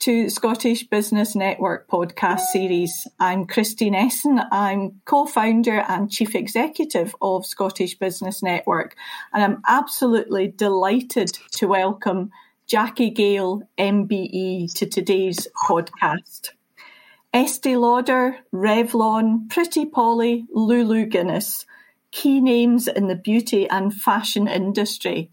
To 0.00 0.30
Scottish 0.30 0.84
Business 0.84 1.36
Network 1.36 1.86
podcast 1.86 2.40
series. 2.52 3.06
I'm 3.18 3.46
Christine 3.46 3.94
Essen. 3.94 4.40
I'm 4.50 5.02
co-founder 5.04 5.84
and 5.86 6.10
chief 6.10 6.34
executive 6.34 7.14
of 7.20 7.44
Scottish 7.44 7.98
Business 7.98 8.42
Network, 8.42 8.96
and 9.34 9.44
I'm 9.44 9.60
absolutely 9.68 10.48
delighted 10.48 11.28
to 11.52 11.68
welcome 11.68 12.30
Jackie 12.66 13.10
Gale, 13.10 13.60
MBE, 13.76 14.72
to 14.72 14.86
today's 14.86 15.46
podcast. 15.68 16.52
Estee 17.34 17.76
Lauder, 17.76 18.38
Revlon, 18.54 19.50
Pretty 19.50 19.84
Polly, 19.84 20.46
Lulu 20.50 21.04
Guinness, 21.04 21.66
key 22.10 22.40
names 22.40 22.88
in 22.88 23.08
the 23.08 23.16
beauty 23.16 23.68
and 23.68 23.92
fashion 23.92 24.48
industry. 24.48 25.30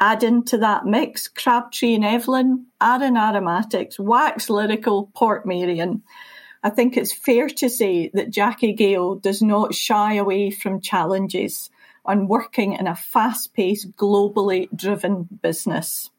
Add 0.00 0.22
into 0.22 0.58
that 0.58 0.84
mix 0.84 1.28
Crabtree 1.28 1.94
and 1.94 2.04
Evelyn, 2.04 2.66
Arran 2.80 3.16
Aromatics, 3.16 3.98
Wax 3.98 4.50
Lyrical, 4.50 5.10
Portmeirion. 5.16 6.02
I 6.62 6.70
think 6.70 6.96
it's 6.96 7.12
fair 7.12 7.48
to 7.48 7.70
say 7.70 8.10
that 8.12 8.30
Jackie 8.30 8.72
Gale 8.72 9.14
does 9.14 9.40
not 9.40 9.74
shy 9.74 10.14
away 10.14 10.50
from 10.50 10.80
challenges 10.80 11.70
on 12.04 12.28
working 12.28 12.74
in 12.74 12.86
a 12.86 12.94
fast 12.94 13.54
paced, 13.54 13.96
globally 13.96 14.68
driven 14.74 15.28
business. 15.42 16.10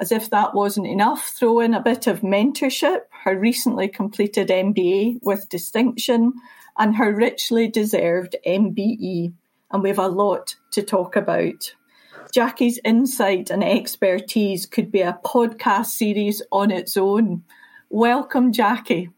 As 0.00 0.12
if 0.12 0.30
that 0.30 0.54
wasn't 0.54 0.86
enough, 0.86 1.28
throw 1.28 1.60
in 1.60 1.74
a 1.74 1.82
bit 1.82 2.06
of 2.06 2.22
mentorship, 2.22 3.00
her 3.24 3.38
recently 3.38 3.86
completed 3.86 4.48
MBA 4.48 5.20
with 5.22 5.48
distinction, 5.48 6.32
and 6.78 6.96
her 6.96 7.14
richly 7.14 7.68
deserved 7.68 8.36
MBE. 8.46 9.32
And 9.70 9.82
we 9.82 9.90
have 9.90 9.98
a 9.98 10.08
lot 10.08 10.56
to 10.72 10.82
talk 10.82 11.16
about. 11.16 11.74
Jackie's 12.32 12.78
insight 12.84 13.50
and 13.50 13.64
expertise 13.64 14.66
could 14.66 14.92
be 14.92 15.00
a 15.00 15.18
podcast 15.24 15.86
series 15.86 16.42
on 16.52 16.70
its 16.70 16.96
own. 16.96 17.42
Welcome, 17.88 18.52
Jackie. 18.52 19.10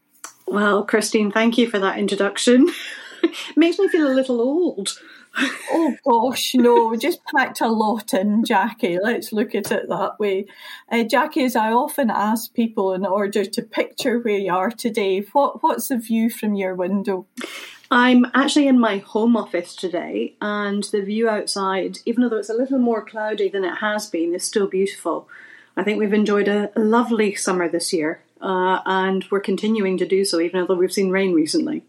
Well, 0.47 0.83
Christine, 0.83 1.31
thank 1.31 1.57
you 1.57 1.69
for 1.69 1.79
that 1.79 1.97
introduction. 1.97 2.69
Makes 3.55 3.79
me 3.79 3.87
feel 3.87 4.07
a 4.07 4.13
little 4.13 4.41
old. 4.41 4.99
oh 5.71 5.95
gosh, 6.05 6.53
no, 6.53 6.87
we 6.87 6.97
just 6.97 7.19
packed 7.35 7.61
a 7.61 7.67
lot 7.67 8.13
in, 8.13 8.43
Jackie. 8.45 8.99
Let's 9.01 9.31
look 9.31 9.55
at 9.55 9.71
it 9.71 9.89
that 9.89 10.19
way. 10.19 10.45
Uh, 10.91 11.03
Jackie, 11.03 11.43
as 11.43 11.55
I 11.55 11.71
often 11.71 12.11
ask 12.11 12.53
people 12.53 12.93
in 12.93 13.05
order 13.05 13.43
to 13.43 13.61
picture 13.63 14.19
where 14.19 14.37
you 14.37 14.53
are 14.53 14.69
today, 14.69 15.21
what, 15.31 15.63
what's 15.63 15.87
the 15.87 15.97
view 15.97 16.29
from 16.29 16.53
your 16.53 16.75
window? 16.75 17.25
I'm 17.93 18.25
actually 18.33 18.67
in 18.67 18.79
my 18.79 18.97
home 18.97 19.37
office 19.37 19.75
today, 19.75 20.33
and 20.41 20.83
the 20.85 21.03
view 21.03 21.29
outside, 21.29 21.99
even 22.07 22.27
though 22.27 22.37
it's 22.37 22.49
a 22.49 22.55
little 22.55 22.79
more 22.79 23.05
cloudy 23.05 23.49
than 23.49 23.63
it 23.63 23.75
has 23.75 24.09
been, 24.09 24.33
is 24.33 24.43
still 24.43 24.65
beautiful. 24.65 25.29
I 25.77 25.83
think 25.83 25.99
we've 25.99 26.11
enjoyed 26.11 26.47
a 26.47 26.71
lovely 26.75 27.35
summer 27.35 27.69
this 27.69 27.93
year, 27.93 28.23
uh, 28.41 28.79
and 28.87 29.23
we're 29.29 29.41
continuing 29.41 29.99
to 29.99 30.07
do 30.07 30.25
so, 30.25 30.39
even 30.39 30.65
though 30.65 30.73
we've 30.73 30.91
seen 30.91 31.11
rain 31.11 31.33
recently. 31.33 31.83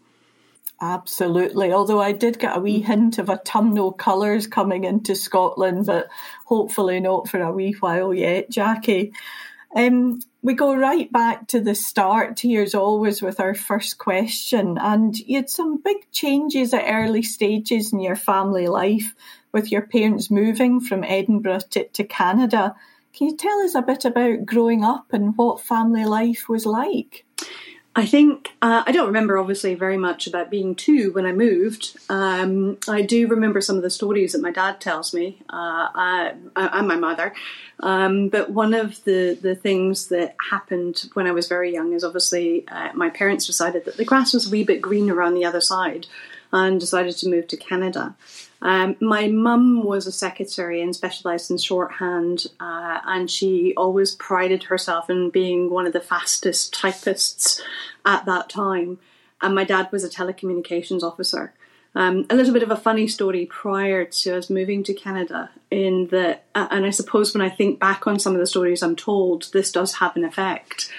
Absolutely. 0.79 1.73
Although 1.73 2.01
I 2.01 2.11
did 2.11 2.37
get 2.37 2.55
a 2.55 2.59
wee 2.59 2.81
hint 2.81 3.17
of 3.17 3.31
autumnal 3.31 3.91
colours 3.91 4.45
coming 4.45 4.83
into 4.83 5.15
Scotland, 5.15 5.87
but 5.87 6.09
hopefully 6.45 6.99
not 6.99 7.29
for 7.29 7.41
a 7.41 7.51
wee 7.51 7.75
while 7.79 8.13
yet, 8.13 8.51
Jackie. 8.51 9.11
Um, 9.75 10.21
we 10.45 10.53
go 10.53 10.75
right 10.75 11.11
back 11.11 11.47
to 11.47 11.59
the 11.59 11.73
start 11.73 12.39
here, 12.39 12.61
as 12.61 12.75
always, 12.75 13.19
with 13.19 13.39
our 13.39 13.55
first 13.55 13.97
question. 13.97 14.77
And 14.77 15.17
you 15.17 15.37
had 15.37 15.49
some 15.49 15.81
big 15.81 16.11
changes 16.11 16.71
at 16.71 16.85
early 16.87 17.23
stages 17.23 17.91
in 17.91 17.99
your 17.99 18.15
family 18.15 18.67
life 18.67 19.15
with 19.51 19.71
your 19.71 19.81
parents 19.81 20.29
moving 20.29 20.79
from 20.81 21.03
Edinburgh 21.03 21.61
to, 21.71 21.87
to 21.87 22.03
Canada. 22.03 22.75
Can 23.15 23.29
you 23.29 23.35
tell 23.35 23.57
us 23.61 23.73
a 23.73 23.81
bit 23.81 24.05
about 24.05 24.45
growing 24.45 24.83
up 24.83 25.13
and 25.13 25.35
what 25.35 25.61
family 25.61 26.05
life 26.05 26.47
was 26.47 26.67
like? 26.67 27.25
I 27.97 28.05
think 28.05 28.51
uh, 28.61 28.83
I 28.85 28.91
don't 28.91 29.07
remember 29.07 29.37
obviously 29.37 29.73
very 29.73 29.95
much 29.95 30.27
about 30.27 30.49
being 30.49 30.75
two 30.75 31.13
when 31.13 31.25
I 31.25 31.31
moved. 31.31 31.97
Um, 32.09 32.77
I 32.89 33.01
do 33.01 33.27
remember 33.27 33.61
some 33.61 33.77
of 33.77 33.83
the 33.83 33.89
stories 33.89 34.33
that 34.33 34.41
my 34.41 34.51
dad 34.51 34.81
tells 34.81 35.13
me 35.13 35.37
uh, 35.49 35.87
I, 35.95 36.33
and 36.57 36.87
my 36.89 36.97
mother. 36.97 37.33
Um, 37.79 38.27
but 38.27 38.49
one 38.49 38.73
of 38.73 39.01
the 39.05 39.37
the 39.41 39.55
things 39.55 40.07
that 40.07 40.35
happened 40.49 41.09
when 41.13 41.25
I 41.25 41.31
was 41.31 41.47
very 41.47 41.71
young 41.71 41.93
is 41.93 42.03
obviously 42.03 42.67
uh, 42.67 42.89
my 42.93 43.09
parents 43.09 43.45
decided 43.45 43.85
that 43.85 43.95
the 43.95 44.05
grass 44.05 44.33
was 44.33 44.47
a 44.47 44.49
wee 44.49 44.63
bit 44.63 44.81
greener 44.81 45.21
on 45.21 45.33
the 45.33 45.45
other 45.45 45.61
side, 45.61 46.05
and 46.51 46.79
decided 46.79 47.15
to 47.17 47.29
move 47.29 47.47
to 47.47 47.57
Canada. 47.57 48.15
Um, 48.65 48.95
my 48.99 49.27
mum 49.27 49.83
was 49.83 50.07
a 50.07 50.11
secretary 50.11 50.81
and 50.81 50.95
specialised 50.95 51.51
in 51.51 51.59
shorthand, 51.59 52.47
uh, 52.59 52.99
and 53.05 53.29
she 53.29 53.75
always 53.77 54.15
prided 54.15 54.63
herself 54.63 55.07
in 55.07 55.29
being 55.29 55.69
one 55.69 55.85
of 55.85 55.93
the 55.93 55.99
fastest 55.99 56.73
typists 56.73 57.61
at 58.07 58.25
that 58.25 58.49
time. 58.49 58.97
And 59.39 59.53
my 59.53 59.65
dad 59.65 59.89
was 59.91 60.03
a 60.03 60.09
telecommunications 60.09 61.03
officer. 61.03 61.53
Um, 61.93 62.25
a 62.27 62.35
little 62.35 62.53
bit 62.53 62.63
of 62.63 62.71
a 62.71 62.75
funny 62.75 63.07
story 63.07 63.45
prior 63.45 64.03
to 64.03 64.35
us 64.35 64.49
moving 64.49 64.83
to 64.85 64.95
Canada, 64.95 65.51
in 65.69 66.07
that, 66.07 66.45
uh, 66.55 66.67
and 66.71 66.87
I 66.87 66.89
suppose 66.89 67.35
when 67.35 67.43
I 67.43 67.49
think 67.49 67.79
back 67.79 68.07
on 68.07 68.17
some 68.17 68.33
of 68.33 68.39
the 68.39 68.47
stories 68.47 68.81
I'm 68.81 68.95
told, 68.95 69.51
this 69.53 69.71
does 69.71 69.93
have 69.97 70.15
an 70.15 70.25
effect. 70.25 70.91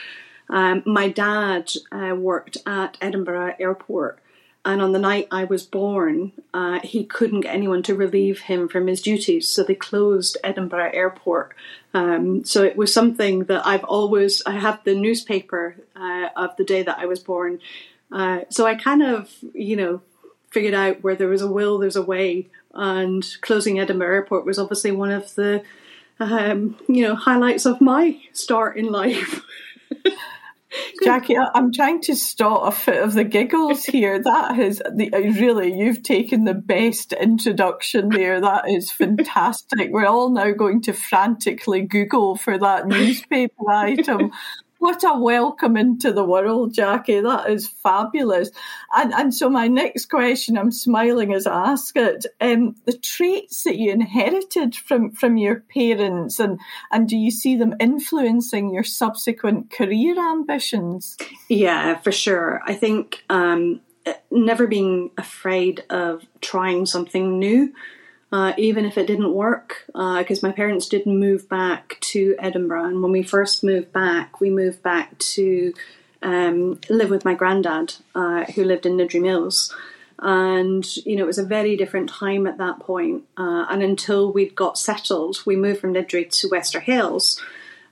Um, 0.49 0.85
my 0.87 1.09
dad 1.09 1.73
uh, 1.91 2.15
worked 2.15 2.59
at 2.65 2.97
Edinburgh 3.01 3.57
Airport 3.59 4.21
and 4.67 4.83
on 4.83 4.91
the 4.91 4.99
night 4.99 5.29
I 5.31 5.45
was 5.45 5.65
born, 5.65 6.33
uh, 6.53 6.81
he 6.83 7.05
couldn't 7.05 7.43
get 7.43 7.55
anyone 7.55 7.85
to 7.85 7.95
relieve 7.95 8.41
him 8.41 8.69
from 8.69 8.89
his 8.89 9.01
duties, 9.01 9.49
so 9.49 9.63
they 9.63 9.77
closed 9.77 10.37
Edinburgh 10.43 10.91
Airport. 10.93 11.55
Um, 11.95 12.45
so 12.45 12.65
it 12.65 12.77
was 12.77 12.93
something 12.93 13.45
that 13.45 13.65
I've 13.65 13.85
always. 13.85 14.43
I 14.45 14.53
have 14.53 14.83
the 14.83 14.97
newspaper 14.97 15.77
uh, 15.95 16.31
of 16.35 16.57
the 16.57 16.65
day 16.65 16.83
that 16.83 16.99
I 16.99 17.07
was 17.07 17.21
born, 17.21 17.61
uh, 18.11 18.41
so 18.51 18.67
I 18.67 18.75
kind 18.75 19.05
of, 19.05 19.33
you 19.55 19.77
know, 19.77 20.03
figured 20.51 20.75
out 20.75 21.03
where 21.03 21.15
there 21.15 21.29
was 21.29 21.43
a 21.43 21.51
will, 21.51 21.79
there's 21.79 21.95
a 21.95 22.03
way, 22.03 22.49
and 22.75 23.25
closing 23.43 23.79
Edinburgh 23.79 24.15
Airport 24.15 24.45
was 24.45 24.59
obviously 24.59 24.91
one 24.91 25.13
of 25.13 25.33
the, 25.37 25.63
um, 26.19 26.77
you 26.89 27.03
know, 27.03 27.15
highlights 27.15 27.67
of 27.67 27.81
my 27.81 28.21
start 28.33 28.77
in 28.77 28.87
life. 28.87 29.43
Jackie, 31.03 31.37
I'm 31.37 31.73
trying 31.73 32.01
to 32.03 32.15
stop 32.15 32.69
a 32.69 32.73
fit 32.73 33.03
of 33.03 33.15
the 33.15 33.25
giggles 33.25 33.85
here. 33.85 34.23
That 34.27 34.59
is 34.59 34.83
the, 34.95 35.11
really, 35.13 35.73
you've 35.79 36.03
taken 36.03 36.45
the 36.45 36.55
best 36.55 37.13
introduction 37.13 38.09
there. 38.09 38.41
That 38.41 38.69
is 38.69 38.91
fantastic. 38.91 39.91
We're 39.91 40.07
all 40.07 40.31
now 40.31 40.51
going 40.51 40.83
to 40.83 40.93
frantically 40.93 41.83
Google 41.83 42.37
for 42.37 42.59
that 42.59 42.87
newspaper 42.89 43.71
item 43.71 44.33
what 44.79 45.03
a 45.05 45.19
welcome 45.19 45.77
into 45.77 46.13
the 46.13 46.25
world, 46.25 46.75
Jackie. 46.75 47.21
That 47.21 47.49
is 47.51 47.69
fabulous. 47.69 48.51
And 48.95 49.13
and 49.15 49.35
so 49.35 49.49
my 49.49 49.69
next 49.69 50.07
question, 50.07 50.59
I'm 50.59 50.73
smiling 50.73 51.33
as 51.33 51.47
I 51.47 51.71
ask 51.71 51.97
it. 51.97 52.27
Um, 52.41 52.77
the 52.85 52.97
traits 52.97 53.65
that 53.65 53.77
you 53.77 53.91
inherited 53.93 54.77
from 54.77 55.13
from 55.13 55.37
your 55.37 55.61
parents, 55.75 56.39
and 56.39 56.61
and 56.91 57.09
do 57.09 57.17
you 57.17 57.31
see 57.31 57.57
them 57.57 57.75
influencing 57.81 58.73
your 58.73 58.85
subsequent 58.85 59.71
career 59.71 60.19
ambitions? 60.19 61.17
Yeah, 61.49 61.99
for 61.99 62.13
sure. 62.13 62.61
I 62.67 62.75
think 62.75 63.25
um, 63.31 63.81
never 64.31 64.67
being 64.67 65.11
afraid 65.19 65.85
of 65.91 66.25
trying 66.41 66.87
something 66.87 67.39
new 67.39 67.73
uh, 68.33 68.53
even 68.57 68.85
if 68.85 68.99
it 68.99 69.07
didn't 69.07 69.33
work, 69.33 69.85
because 69.87 70.43
uh, 70.43 70.47
my 70.47 70.53
parents 70.53 70.89
did 70.89 71.07
not 71.07 71.15
move 71.15 71.49
back 71.49 71.99
to 72.01 72.35
Edinburgh. 72.39 72.87
And 72.87 73.03
when 73.03 73.13
we 73.13 73.23
first 73.23 73.63
moved 73.63 73.93
back, 73.93 74.41
we 74.41 74.51
moved 74.51 74.83
back 74.83 75.17
to 75.19 75.73
um, 76.23 76.81
live 76.91 77.11
with 77.11 77.25
my 77.25 77.35
granddad, 77.35 77.95
uh, 78.15 78.45
who 78.45 78.65
lived 78.65 78.87
in 78.87 78.97
Niddrie 78.97 79.23
Mills. 79.23 79.75
And, 80.19 80.85
you 81.05 81.15
know, 81.15 81.25
it 81.25 81.27
was 81.27 81.39
a 81.39 81.45
very 81.45 81.77
different 81.77 82.09
time 82.09 82.47
at 82.47 82.59
that 82.59 82.81
point. 82.81 83.25
Uh, 83.37 83.67
and 83.69 83.83
until 83.83 84.33
we'd 84.33 84.55
got 84.55 84.79
settled, 84.79 85.39
we 85.47 85.57
moved 85.57 85.81
from 85.81 85.93
Niddrie 85.93 86.31
to 86.41 86.49
Wester 86.49 86.81
Hailes. 86.81 87.41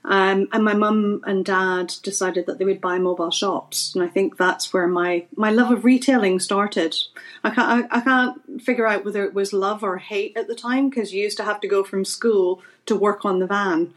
Um, 0.07 0.47
and 0.51 0.63
my 0.63 0.75
mum 0.75 1.23
and 1.25 1.43
dad 1.43 1.95
decided 2.03 2.45
that 2.45 2.59
they 2.59 2.65
would 2.65 2.79
buy 2.79 2.99
mobile 2.99 3.31
shops, 3.31 3.95
and 3.95 4.03
I 4.03 4.07
think 4.07 4.37
that's 4.37 4.71
where 4.71 4.87
my, 4.87 5.25
my 5.35 5.49
love 5.49 5.71
of 5.71 5.83
retailing 5.83 6.39
started. 6.39 6.95
I 7.43 7.49
can't 7.49 7.91
I, 7.91 7.97
I 7.97 8.01
can't 8.01 8.61
figure 8.61 8.85
out 8.85 9.03
whether 9.03 9.25
it 9.25 9.33
was 9.33 9.51
love 9.51 9.83
or 9.83 9.97
hate 9.97 10.37
at 10.37 10.47
the 10.47 10.53
time 10.53 10.89
because 10.89 11.11
you 11.11 11.23
used 11.23 11.37
to 11.37 11.43
have 11.43 11.59
to 11.61 11.67
go 11.67 11.83
from 11.83 12.05
school 12.05 12.61
to 12.85 12.95
work 12.95 13.25
on 13.25 13.39
the 13.39 13.47
van, 13.47 13.93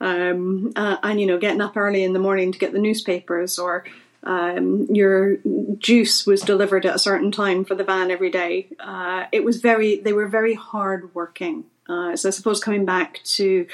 um, 0.00 0.72
uh, 0.74 0.96
and 1.02 1.20
you 1.20 1.26
know 1.26 1.38
getting 1.38 1.60
up 1.60 1.76
early 1.76 2.02
in 2.02 2.14
the 2.14 2.18
morning 2.18 2.50
to 2.50 2.58
get 2.58 2.72
the 2.72 2.78
newspapers 2.78 3.58
or 3.58 3.84
um, 4.24 4.86
your 4.90 5.36
juice 5.78 6.26
was 6.26 6.40
delivered 6.40 6.86
at 6.86 6.94
a 6.94 6.98
certain 6.98 7.30
time 7.30 7.66
for 7.66 7.74
the 7.74 7.84
van 7.84 8.10
every 8.10 8.30
day. 8.30 8.68
Uh, 8.80 9.26
it 9.32 9.44
was 9.44 9.60
very 9.60 10.00
they 10.00 10.14
were 10.14 10.28
very 10.28 10.54
hard 10.54 11.14
working. 11.14 11.64
Uh, 11.88 12.16
so 12.16 12.28
I 12.28 12.32
suppose 12.32 12.62
coming 12.62 12.84
back 12.86 13.20
to 13.24 13.66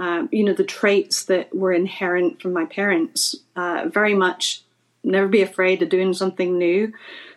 um, 0.00 0.30
you 0.32 0.42
know 0.44 0.54
the 0.54 0.64
traits 0.64 1.24
that 1.26 1.54
were 1.54 1.72
inherent 1.72 2.40
from 2.40 2.54
my 2.54 2.64
parents, 2.64 3.36
uh, 3.54 3.84
very 3.92 4.14
much 4.14 4.62
never 5.04 5.28
be 5.28 5.42
afraid 5.42 5.82
of 5.82 5.90
doing 5.90 6.14
something 6.14 6.56
new, 6.56 6.94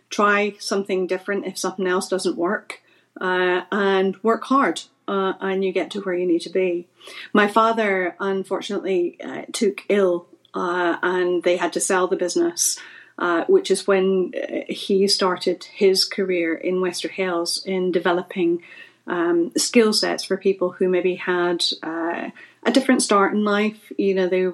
try 0.10 0.56
something 0.60 1.06
different 1.06 1.45
if 1.45 1.57
something 1.57 1.86
else 1.86 2.07
doesn't 2.07 2.38
work, 2.38 2.81
uh, 3.19 3.63
and 3.71 4.15
work 4.24 4.45
hard. 4.45 4.81
Uh, 5.06 5.33
and 5.42 5.65
you 5.65 5.74
get 5.74 5.92
to 5.92 6.00
where 6.00 6.15
you 6.15 6.25
need 6.25 6.39
to 6.39 6.50
be. 6.50 6.88
My 7.33 7.50
father, 7.50 8.15
unfortunately, 8.21 9.18
uh, 9.21 9.42
took 9.51 9.81
ill 9.89 10.27
uh, 10.54 10.95
and 11.04 11.44
they 11.44 11.57
had 11.57 11.74
to 11.74 11.81
sell 11.81 12.07
the 12.07 12.16
business. 12.16 12.80
Uh, 13.19 13.45
which 13.45 13.69
is 13.69 13.86
when 13.86 14.33
uh, 14.36 14.62
he 14.68 15.07
started 15.07 15.66
his 15.66 16.04
career 16.04 16.56
in 16.56 16.81
Wester 16.81 17.09
Hailes 17.09 17.63
in 17.63 17.92
developing 17.92 18.63
um, 19.06 19.51
skill 19.56 19.94
sets 19.94 20.24
for 20.24 20.36
people 20.36 20.71
who 20.71 20.89
maybe 20.89 21.13
had 21.13 21.63
uh, 21.83 22.31
a 22.65 22.71
different 22.71 23.01
start 23.01 23.33
in 23.33 23.44
life, 23.44 23.92
you 23.98 24.13
know, 24.13 24.27
they 24.27 24.48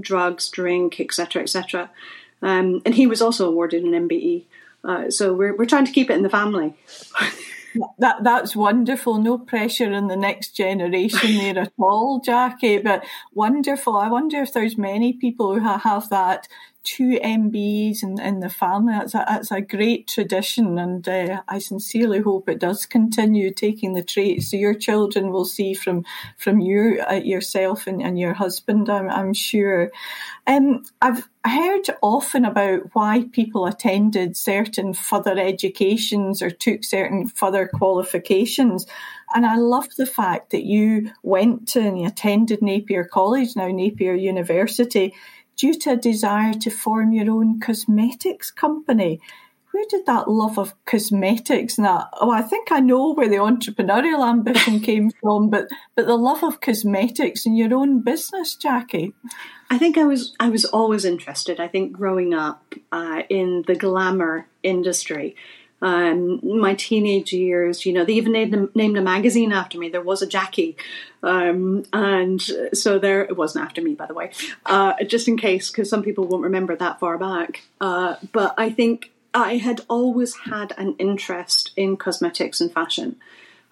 drugs, 0.00 0.48
drink, 0.48 1.00
etc., 1.00 1.42
etc. 1.42 1.90
Um, 2.42 2.80
and 2.84 2.94
he 2.94 3.06
was 3.06 3.20
also 3.20 3.48
awarded 3.48 3.84
an 3.84 4.08
MBE. 4.08 4.44
Uh, 4.82 5.10
so 5.10 5.32
we're 5.32 5.56
we're 5.56 5.66
trying 5.66 5.84
to 5.84 5.92
keep 5.92 6.10
it 6.10 6.14
in 6.14 6.22
the 6.22 6.30
family. 6.30 6.74
that 7.98 8.24
that's 8.24 8.56
wonderful. 8.56 9.18
No 9.18 9.38
pressure 9.38 9.92
on 9.92 10.08
the 10.08 10.16
next 10.16 10.56
generation 10.56 11.36
there 11.36 11.58
at 11.58 11.72
all, 11.78 12.20
Jackie. 12.20 12.78
But 12.78 13.04
wonderful. 13.34 13.96
I 13.96 14.08
wonder 14.08 14.42
if 14.42 14.52
there's 14.52 14.78
many 14.78 15.12
people 15.12 15.54
who 15.54 15.60
have 15.60 16.08
that 16.08 16.48
two 16.82 17.18
MBEs 17.22 18.02
in, 18.02 18.20
in 18.20 18.40
the 18.40 18.48
family. 18.48 18.92
That's 18.92 19.14
a, 19.14 19.24
that's 19.28 19.50
a 19.50 19.60
great 19.60 20.08
tradition, 20.08 20.78
and 20.78 21.06
uh, 21.08 21.42
I 21.48 21.58
sincerely 21.58 22.20
hope 22.20 22.48
it 22.48 22.58
does 22.58 22.86
continue 22.86 23.52
taking 23.52 23.94
the 23.94 24.02
traits 24.02 24.50
so 24.50 24.56
your 24.56 24.74
children 24.74 25.30
will 25.30 25.44
see 25.44 25.74
from 25.74 26.04
from 26.38 26.60
you 26.60 27.02
uh, 27.08 27.14
yourself 27.14 27.86
and, 27.86 28.02
and 28.02 28.18
your 28.18 28.34
husband. 28.34 28.88
I'm, 28.88 29.10
I'm 29.10 29.34
sure. 29.34 29.90
Um, 30.46 30.84
I've 31.02 31.28
heard 31.44 31.86
often 32.02 32.44
about 32.44 32.82
why 32.92 33.28
people 33.32 33.66
attended 33.66 34.36
certain 34.36 34.94
further 34.94 35.38
educations 35.38 36.42
or 36.42 36.50
took 36.50 36.84
certain 36.84 37.28
further 37.28 37.68
qualifications. 37.72 38.86
And 39.34 39.46
I 39.46 39.56
love 39.56 39.88
the 39.96 40.06
fact 40.06 40.50
that 40.50 40.64
you 40.64 41.12
went 41.22 41.68
to 41.68 41.80
and 41.80 42.00
you 42.00 42.08
attended 42.08 42.62
Napier 42.62 43.04
College, 43.04 43.54
now 43.54 43.68
Napier 43.68 44.14
University 44.14 45.14
due 45.60 45.74
to 45.74 45.90
a 45.90 45.96
desire 45.96 46.54
to 46.54 46.70
form 46.70 47.12
your 47.12 47.30
own 47.30 47.60
cosmetics 47.60 48.50
company. 48.50 49.20
Where 49.72 49.84
did 49.88 50.06
that 50.06 50.28
love 50.28 50.58
of 50.58 50.74
cosmetics 50.86 51.76
and 51.76 51.86
that? 51.86 52.08
Oh, 52.14 52.30
I 52.30 52.40
think 52.40 52.72
I 52.72 52.80
know 52.80 53.12
where 53.12 53.28
the 53.28 53.36
entrepreneurial 53.36 54.26
ambition 54.28 54.80
came 54.90 55.10
from, 55.20 55.50
but 55.50 55.68
but 55.94 56.06
the 56.06 56.16
love 56.16 56.42
of 56.42 56.60
cosmetics 56.60 57.44
and 57.44 57.56
your 57.58 57.74
own 57.74 58.00
business, 58.00 58.56
Jackie. 58.56 59.12
I 59.68 59.78
think 59.78 59.98
I 59.98 60.04
was 60.04 60.34
I 60.40 60.48
was 60.48 60.64
always 60.64 61.04
interested. 61.04 61.60
I 61.60 61.68
think 61.68 61.92
growing 61.92 62.32
up 62.34 62.74
uh, 62.90 63.22
in 63.28 63.64
the 63.66 63.76
glamour 63.76 64.48
industry, 64.62 65.36
um, 65.82 66.40
my 66.60 66.74
teenage 66.74 67.32
years, 67.32 67.86
you 67.86 67.92
know, 67.92 68.04
they 68.04 68.14
even 68.14 68.32
named, 68.32 68.74
named 68.74 68.98
a 68.98 69.00
magazine 69.00 69.52
after 69.52 69.78
me. 69.78 69.88
There 69.88 70.02
was 70.02 70.22
a 70.22 70.26
Jackie. 70.26 70.76
Um, 71.22 71.84
and 71.92 72.40
so 72.72 72.98
there, 72.98 73.22
it 73.22 73.36
wasn't 73.36 73.64
after 73.64 73.82
me, 73.82 73.94
by 73.94 74.06
the 74.06 74.14
way, 74.14 74.32
uh, 74.66 74.94
just 75.04 75.28
in 75.28 75.36
case, 75.36 75.70
because 75.70 75.88
some 75.88 76.02
people 76.02 76.26
won't 76.26 76.44
remember 76.44 76.76
that 76.76 77.00
far 77.00 77.18
back. 77.18 77.62
Uh, 77.80 78.16
but 78.32 78.54
I 78.58 78.70
think 78.70 79.10
I 79.32 79.56
had 79.56 79.82
always 79.88 80.36
had 80.36 80.72
an 80.76 80.96
interest 80.98 81.72
in 81.76 81.96
cosmetics 81.96 82.60
and 82.60 82.72
fashion. 82.72 83.16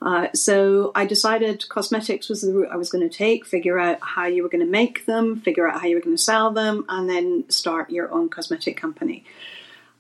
Uh, 0.00 0.28
so 0.32 0.92
I 0.94 1.06
decided 1.06 1.68
cosmetics 1.68 2.28
was 2.28 2.42
the 2.42 2.52
route 2.52 2.70
I 2.70 2.76
was 2.76 2.90
going 2.90 3.08
to 3.08 3.14
take, 3.14 3.44
figure 3.44 3.78
out 3.78 3.98
how 4.00 4.26
you 4.26 4.44
were 4.44 4.48
going 4.48 4.64
to 4.64 4.70
make 4.70 5.06
them, 5.06 5.40
figure 5.40 5.68
out 5.68 5.80
how 5.80 5.88
you 5.88 5.96
were 5.96 6.02
going 6.02 6.16
to 6.16 6.22
sell 6.22 6.52
them, 6.52 6.84
and 6.88 7.10
then 7.10 7.44
start 7.48 7.90
your 7.90 8.10
own 8.12 8.28
cosmetic 8.28 8.76
company. 8.76 9.24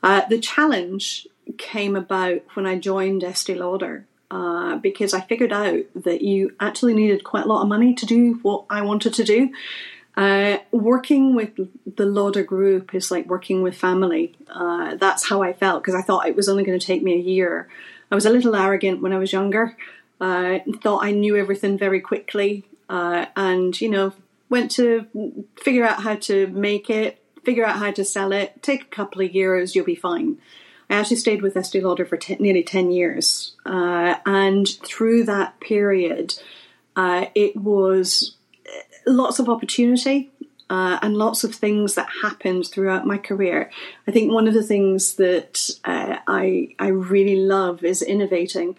Uh, 0.02 0.22
the 0.28 0.38
challenge 0.38 1.26
came 1.56 1.96
about 1.96 2.42
when 2.54 2.66
I 2.66 2.78
joined 2.78 3.24
Estee 3.24 3.54
Lauder. 3.54 4.06
Uh, 4.30 4.76
because 4.76 5.14
I 5.14 5.22
figured 5.22 5.54
out 5.54 5.84
that 5.94 6.20
you 6.20 6.54
actually 6.60 6.92
needed 6.92 7.24
quite 7.24 7.46
a 7.46 7.48
lot 7.48 7.62
of 7.62 7.68
money 7.68 7.94
to 7.94 8.04
do 8.04 8.38
what 8.42 8.66
I 8.68 8.82
wanted 8.82 9.14
to 9.14 9.24
do. 9.24 9.50
Uh, 10.18 10.58
working 10.70 11.34
with 11.34 11.50
the 11.96 12.04
Lauder 12.04 12.42
group 12.42 12.94
is 12.94 13.10
like 13.10 13.26
working 13.26 13.62
with 13.62 13.74
family. 13.74 14.34
Uh, 14.48 14.96
that's 14.96 15.28
how 15.28 15.42
I 15.42 15.52
felt 15.54 15.82
because 15.82 15.94
I 15.94 16.02
thought 16.02 16.26
it 16.26 16.36
was 16.36 16.48
only 16.48 16.64
going 16.64 16.78
to 16.78 16.86
take 16.86 17.02
me 17.02 17.14
a 17.14 17.22
year. 17.22 17.68
I 18.10 18.14
was 18.14 18.26
a 18.26 18.30
little 18.30 18.56
arrogant 18.56 19.00
when 19.00 19.12
I 19.12 19.18
was 19.18 19.32
younger. 19.32 19.76
Uh, 20.20 20.58
thought 20.82 21.04
I 21.04 21.12
knew 21.12 21.36
everything 21.36 21.78
very 21.78 22.00
quickly, 22.00 22.64
uh, 22.88 23.26
and 23.36 23.80
you 23.80 23.88
know, 23.88 24.12
went 24.48 24.72
to 24.72 25.06
figure 25.56 25.84
out 25.84 26.02
how 26.02 26.16
to 26.16 26.48
make 26.48 26.90
it, 26.90 27.22
figure 27.44 27.64
out 27.64 27.76
how 27.76 27.92
to 27.92 28.04
sell 28.04 28.32
it. 28.32 28.62
Take 28.62 28.82
a 28.82 28.86
couple 28.86 29.22
of 29.22 29.32
years, 29.32 29.76
you'll 29.76 29.84
be 29.84 29.94
fine. 29.94 30.38
I 30.90 30.94
actually 30.94 31.16
stayed 31.16 31.42
with 31.42 31.56
Estee 31.56 31.80
Lauder 31.80 32.06
for 32.06 32.16
t- 32.16 32.36
nearly 32.38 32.62
10 32.62 32.90
years. 32.90 33.54
Uh, 33.66 34.16
and 34.24 34.66
through 34.68 35.24
that 35.24 35.60
period, 35.60 36.34
uh, 36.96 37.26
it 37.34 37.56
was 37.56 38.34
uh, 38.66 38.80
lots 39.06 39.38
of 39.38 39.48
opportunity 39.48 40.30
uh, 40.70 40.98
and 41.02 41.16
lots 41.16 41.44
of 41.44 41.54
things 41.54 41.94
that 41.94 42.08
happened 42.22 42.66
throughout 42.66 43.06
my 43.06 43.18
career. 43.18 43.70
I 44.06 44.12
think 44.12 44.32
one 44.32 44.48
of 44.48 44.54
the 44.54 44.62
things 44.62 45.14
that 45.14 45.70
uh, 45.84 46.18
I, 46.26 46.74
I 46.78 46.88
really 46.88 47.36
love 47.36 47.84
is 47.84 48.02
innovating. 48.02 48.76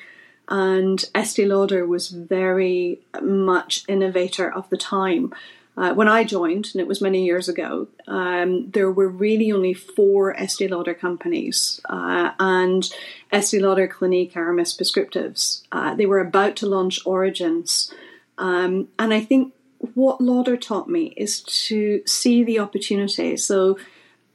And 0.47 1.03
Estee 1.13 1.45
Lauder 1.45 1.85
was 1.85 2.09
very 2.09 3.01
much 3.21 3.85
innovator 3.87 4.51
of 4.51 4.69
the 4.69 4.77
time. 4.77 5.33
Uh, 5.79 5.93
when 5.93 6.09
I 6.09 6.25
joined, 6.25 6.67
and 6.73 6.81
it 6.81 6.87
was 6.87 6.99
many 6.99 7.23
years 7.23 7.47
ago, 7.47 7.87
um, 8.05 8.69
there 8.71 8.91
were 8.91 9.07
really 9.07 9.49
only 9.49 9.73
four 9.73 10.35
Estee 10.35 10.67
Lauder 10.67 10.93
companies, 10.93 11.79
uh, 11.89 12.31
and 12.37 12.91
Estee 13.31 13.61
Lauder 13.61 13.87
Clinique 13.87 14.35
Aramis 14.35 14.75
Prescriptives. 14.75 15.63
Uh, 15.71 15.95
they 15.95 16.05
were 16.05 16.19
about 16.19 16.57
to 16.57 16.65
launch 16.65 16.99
Origins, 17.05 17.93
um, 18.37 18.89
and 18.99 19.13
I 19.13 19.21
think 19.21 19.53
what 19.93 20.19
Lauder 20.19 20.57
taught 20.57 20.89
me 20.89 21.13
is 21.15 21.41
to 21.43 22.01
see 22.05 22.43
the 22.43 22.59
opportunity. 22.59 23.37
So 23.37 23.77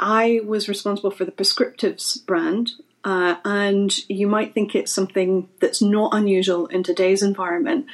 I 0.01 0.41
was 0.47 0.67
responsible 0.67 1.11
for 1.11 1.27
the 1.27 1.33
Prescriptives 1.33 2.25
brand, 2.25 2.71
uh, 3.05 3.37
and 3.45 3.95
you 4.09 4.27
might 4.27 4.55
think 4.55 4.75
it's 4.75 4.93
something 4.93 5.51
that's 5.61 5.83
not 5.83 6.15
unusual 6.15 6.69
in 6.69 6.83
today's 6.83 7.23
environment, 7.23 7.85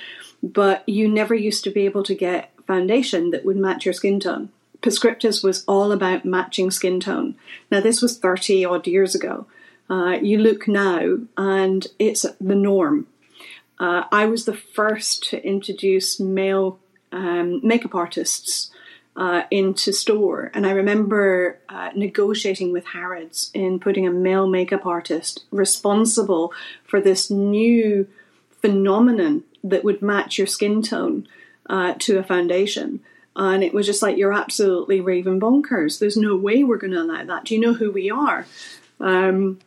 but 0.40 0.88
you 0.88 1.08
never 1.08 1.34
used 1.34 1.64
to 1.64 1.70
be 1.70 1.84
able 1.84 2.04
to 2.04 2.14
get 2.14 2.49
foundation 2.70 3.30
that 3.30 3.44
would 3.44 3.56
match 3.56 3.84
your 3.84 3.92
skin 3.92 4.20
tone. 4.20 4.48
Prescriptives 4.80 5.42
was 5.42 5.64
all 5.66 5.90
about 5.90 6.24
matching 6.24 6.70
skin 6.70 7.00
tone. 7.00 7.34
Now, 7.68 7.80
this 7.80 8.00
was 8.00 8.16
30 8.16 8.64
odd 8.64 8.86
years 8.86 9.12
ago. 9.12 9.46
Uh, 9.88 10.18
you 10.22 10.38
look 10.38 10.68
now, 10.68 11.18
and 11.36 11.88
it's 11.98 12.24
the 12.40 12.54
norm. 12.54 13.08
Uh, 13.80 14.04
I 14.12 14.26
was 14.26 14.44
the 14.44 14.56
first 14.56 15.28
to 15.30 15.44
introduce 15.44 16.20
male 16.20 16.78
um, 17.10 17.60
makeup 17.66 17.94
artists 17.96 18.70
uh, 19.16 19.42
into 19.50 19.92
store, 19.92 20.52
and 20.54 20.64
I 20.64 20.70
remember 20.70 21.58
uh, 21.68 21.90
negotiating 21.96 22.70
with 22.72 22.84
Harrods 22.86 23.50
in 23.52 23.80
putting 23.80 24.06
a 24.06 24.12
male 24.12 24.46
makeup 24.46 24.86
artist 24.86 25.44
responsible 25.50 26.52
for 26.84 27.00
this 27.00 27.32
new 27.32 28.06
phenomenon 28.62 29.42
that 29.64 29.82
would 29.82 30.00
match 30.02 30.38
your 30.38 30.46
skin 30.46 30.82
tone 30.82 31.26
uh, 31.70 31.94
to 32.00 32.18
a 32.18 32.22
foundation. 32.22 33.00
And 33.34 33.62
it 33.62 33.72
was 33.72 33.86
just 33.86 34.02
like, 34.02 34.16
you're 34.18 34.32
absolutely 34.32 35.00
raving 35.00 35.40
bonkers. 35.40 35.98
There's 35.98 36.16
no 36.16 36.36
way 36.36 36.64
we're 36.64 36.76
going 36.76 36.92
to 36.92 37.02
allow 37.02 37.24
that. 37.24 37.44
Do 37.44 37.54
you 37.54 37.60
know 37.60 37.74
who 37.74 37.90
we 37.90 38.10
are? 38.10 38.44
Um, 38.98 39.60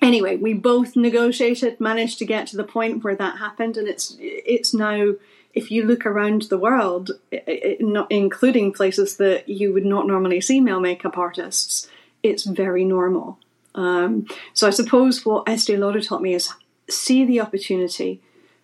anyway, 0.00 0.36
we 0.36 0.52
both 0.52 0.94
negotiated, 0.94 1.80
managed 1.80 2.18
to 2.18 2.26
get 2.26 2.46
to 2.48 2.56
the 2.56 2.64
point 2.64 3.02
where 3.02 3.16
that 3.16 3.38
happened, 3.38 3.76
and 3.76 3.88
it's 3.88 4.16
it's 4.20 4.72
now. 4.72 5.14
If 5.54 5.70
you 5.70 5.84
look 5.84 6.04
around 6.06 6.42
the 6.42 6.58
world, 6.58 7.10
it, 7.32 7.44
it, 7.46 7.80
not 7.80 8.12
including 8.12 8.72
places 8.72 9.16
that 9.16 9.48
you 9.48 9.72
would 9.72 9.86
not 9.86 10.06
normally 10.06 10.40
see 10.40 10.60
male 10.60 10.78
makeup 10.78 11.16
artists, 11.18 11.88
it's 12.22 12.44
very 12.44 12.84
normal. 12.84 13.38
Um, 13.74 14.26
so 14.52 14.68
I 14.68 14.70
suppose 14.70 15.24
what 15.24 15.48
Estee 15.48 15.76
Lauder 15.76 16.02
taught 16.02 16.22
me 16.22 16.34
is 16.34 16.52
see 16.88 17.24
the 17.24 17.40
opportunity, 17.40 18.20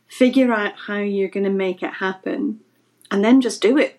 figure 0.06 0.52
out 0.52 0.74
how 0.86 0.98
you're 0.98 1.30
going 1.36 1.44
to 1.44 1.50
make 1.50 1.82
it 1.82 1.94
happen, 1.94 2.60
and 3.10 3.24
then 3.24 3.40
just 3.40 3.62
do 3.62 3.78
it. 3.78 3.98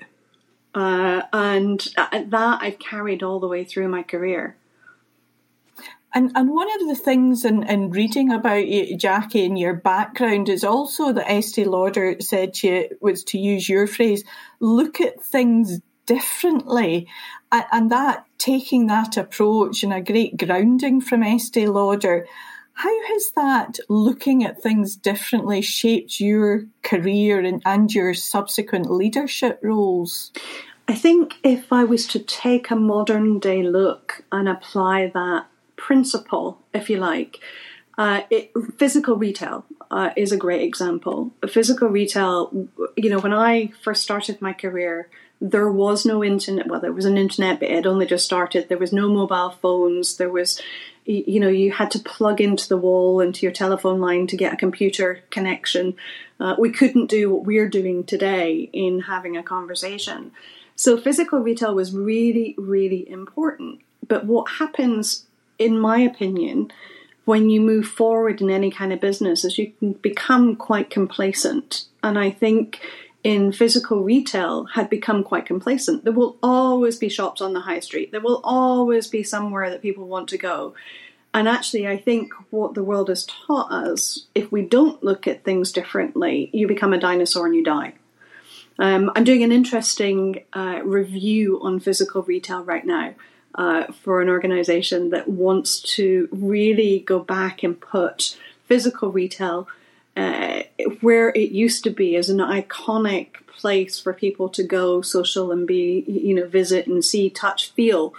Uh, 0.74 1.22
and 1.32 1.88
that 2.12 2.60
I've 2.62 2.80
carried 2.80 3.24
all 3.24 3.40
the 3.40 3.48
way 3.48 3.64
through 3.64 3.88
my 3.88 4.04
career. 4.04 4.58
And 6.14 6.32
and 6.34 6.50
one 6.50 6.70
of 6.80 6.88
the 6.88 6.96
things 6.96 7.44
in, 7.44 7.64
in 7.64 7.90
reading 7.92 8.32
about 8.32 8.68
you, 8.68 8.98
Jackie, 8.98 9.46
and 9.46 9.60
your 9.60 9.74
background 9.74 10.48
is 10.48 10.64
also 10.64 11.12
that 11.12 11.30
Estee 11.30 11.66
Lauder 11.66 12.16
said 12.22 12.54
to 12.56 12.68
you, 12.68 12.90
was 13.02 13.24
to 13.26 13.38
use 13.38 13.68
your 13.68 13.86
phrase, 13.86 14.24
look 14.62 15.02
at 15.02 15.22
things 15.22 15.82
differently. 16.06 17.08
And, 17.52 17.66
and 17.72 17.92
that 17.92 18.26
taking 18.38 18.88
that 18.88 19.18
approach 19.18 19.84
and 19.84 19.92
a 19.92 20.02
great 20.02 20.38
grounding 20.38 21.02
from 21.02 21.22
Estee 21.22 21.68
Lauder 21.68 22.28
how 22.76 23.08
has 23.08 23.32
that 23.32 23.80
looking 23.88 24.44
at 24.44 24.62
things 24.62 24.96
differently 24.96 25.62
shaped 25.62 26.20
your 26.20 26.66
career 26.84 27.40
and, 27.40 27.62
and 27.66 27.94
your 27.94 28.14
subsequent 28.14 28.92
leadership 28.92 29.60
roles? 29.64 30.32
I 30.88 30.94
think 30.94 31.36
if 31.42 31.72
I 31.72 31.84
was 31.86 32.06
to 32.08 32.20
take 32.20 32.70
a 32.70 32.76
modern 32.76 33.40
day 33.40 33.64
look 33.64 34.24
and 34.32 34.48
apply 34.48 35.10
that 35.14 35.48
principle, 35.78 36.60
if 36.74 36.90
you 36.90 36.98
like, 36.98 37.40
uh, 37.98 38.22
it, 38.30 38.52
physical 38.78 39.16
retail 39.16 39.66
uh, 39.90 40.10
is 40.18 40.34
a 40.34 40.38
great 40.38 40.62
example. 40.62 41.32
Physical 41.48 41.88
retail, 41.88 42.68
you 42.98 43.10
know, 43.10 43.20
when 43.20 43.34
I 43.34 43.72
first 43.82 44.04
started 44.04 44.42
my 44.42 44.52
career, 44.52 45.10
there 45.40 45.72
was 45.72 46.06
no 46.06 46.24
internet. 46.24 46.68
Well, 46.68 46.82
there 46.82 46.92
was 46.92 47.06
an 47.06 47.18
internet, 47.18 47.60
but 47.62 47.70
it 47.70 47.86
only 47.86 48.06
just 48.06 48.26
started. 48.26 48.68
There 48.68 48.78
was 48.78 48.94
no 48.94 49.08
mobile 49.08 49.52
phones. 49.62 50.18
There 50.18 50.30
was, 50.30 50.62
you 51.06 51.40
know, 51.40 51.48
you 51.48 51.72
had 51.72 51.92
to 51.92 52.00
plug 52.00 52.42
into 52.42 52.68
the 52.68 52.78
wall 52.78 53.22
into 53.22 53.46
your 53.46 53.52
telephone 53.52 54.00
line 54.02 54.28
to 54.28 54.38
get 54.38 54.54
a 54.54 54.58
computer 54.58 55.22
connection. 55.30 55.96
Uh, 56.40 56.56
we 56.58 56.72
couldn't 56.72 57.08
do 57.08 57.32
what 57.32 57.46
we're 57.46 57.70
doing 57.70 58.04
today 58.04 58.70
in 58.74 59.02
having 59.02 59.38
a 59.38 59.44
conversation. 59.44 60.32
So 60.76 60.98
physical 60.98 61.40
retail 61.40 61.76
was 61.76 61.94
really, 61.94 62.56
really 62.58 63.10
important. 63.10 63.82
But 64.08 64.26
what 64.26 64.54
happens, 64.54 65.26
in 65.58 65.80
my 65.80 66.00
opinion, 66.00 66.72
when 67.26 67.50
you 67.50 67.62
move 67.62 67.88
forward 67.88 68.42
in 68.42 68.50
any 68.50 68.72
kind 68.72 68.92
of 68.92 69.00
business 69.00 69.46
is 69.46 69.58
you 69.58 69.72
can 69.80 69.94
become 69.94 70.56
quite 70.56 70.90
complacent. 70.90 71.86
And 72.04 72.20
I 72.20 72.30
think 72.30 72.82
in 73.26 73.52
physical 73.52 74.04
retail 74.04 74.66
had 74.66 74.88
become 74.88 75.24
quite 75.24 75.48
complacent. 75.48 76.04
There 76.04 76.14
will 76.14 76.38
always 76.44 76.96
be 76.96 77.10
shops 77.10 77.42
on 77.42 77.54
the 77.54 77.62
high 77.62 77.80
street. 77.80 78.12
There 78.12 78.22
will 78.22 78.40
always 78.44 79.08
be 79.08 79.24
somewhere 79.24 79.72
that 79.72 79.82
people 79.82 80.08
want 80.08 80.30
to 80.30 80.38
go. 80.38 80.76
And 81.34 81.50
actually, 81.50 81.88
I 81.88 81.98
think 81.98 82.34
what 82.52 82.76
the 82.76 82.84
world 82.84 83.10
has 83.10 83.26
taught 83.26 83.72
us, 83.72 84.28
if 84.36 84.52
we 84.52 84.62
don't 84.62 85.04
look 85.04 85.26
at 85.26 85.44
things 85.44 85.72
differently, 85.72 86.52
you 86.54 86.68
become 86.68 86.94
a 86.94 87.00
dinosaur 87.00 87.48
and 87.48 87.56
you 87.56 87.64
die. 87.64 87.96
Um, 88.78 89.12
I'm 89.16 89.24
doing 89.24 89.42
an 89.42 89.52
interesting 89.52 90.44
uh, 90.54 90.82
review 90.84 91.60
on 91.64 91.80
physical 91.80 92.22
retail 92.22 92.64
right 92.64 92.86
now 92.86 93.16
uh, 93.56 93.92
for 94.04 94.22
an 94.22 94.30
organization 94.30 95.10
that 95.10 95.28
wants 95.28 95.80
to 95.96 96.30
really 96.32 97.00
go 97.00 97.20
back 97.20 97.64
and 97.64 97.82
put 97.82 98.38
physical 98.68 99.12
retail 99.12 99.68
uh, 100.16 100.64
where 101.02 101.30
it 101.30 101.52
used 101.52 101.84
to 101.84 101.90
be 101.90 102.16
as 102.16 102.30
an 102.30 102.38
iconic 102.38 103.36
place 103.48 104.00
for 104.00 104.14
people 104.14 104.50
to 104.50 104.64
go 104.64 105.02
social 105.02 105.52
and 105.52 105.68
be, 105.68 106.04
you 106.08 106.34
know, 106.34 106.48
visit 106.48 106.88
and 106.88 107.04
see, 107.04 107.30
touch, 107.30 107.72
feel 107.72 108.14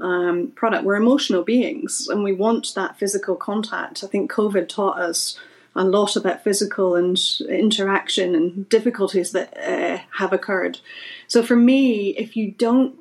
um, 0.00 0.52
product. 0.54 0.84
We're 0.84 0.96
emotional 0.96 1.42
beings 1.42 2.08
and 2.08 2.22
we 2.22 2.32
want 2.32 2.74
that 2.74 2.98
physical 2.98 3.36
contact. 3.36 4.02
I 4.02 4.06
think 4.06 4.30
COVID 4.30 4.68
taught 4.68 4.98
us 4.98 5.38
a 5.76 5.84
lot 5.84 6.16
about 6.16 6.42
physical 6.42 6.96
and 6.96 7.18
interaction 7.48 8.34
and 8.34 8.68
difficulties 8.68 9.32
that 9.32 9.56
uh, 9.56 10.02
have 10.18 10.32
occurred. 10.32 10.80
So 11.28 11.42
for 11.42 11.56
me, 11.56 12.10
if 12.16 12.36
you 12.36 12.50
don't 12.50 12.96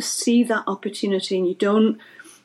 see 0.00 0.44
that 0.44 0.64
opportunity 0.66 1.36
and 1.38 1.48
you 1.48 1.54
don't 1.54 1.98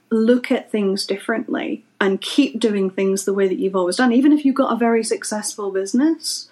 look 0.10 0.52
at 0.52 0.72
things 0.72 1.06
differently 1.06 1.84
and 2.00 2.22
keep 2.22 2.60
doing 2.60 2.90
things 2.90 3.26
the 3.26 3.34
way 3.34 3.48
that 3.48 3.58
you've 3.58 3.76
always 3.76 3.98
done, 3.98 4.12
even 4.12 4.32
if 4.32 4.46
you've 4.46 4.56
got 4.56 4.74
a 4.74 4.78
very 4.78 5.04
successful 5.04 5.72
business, 5.72 6.50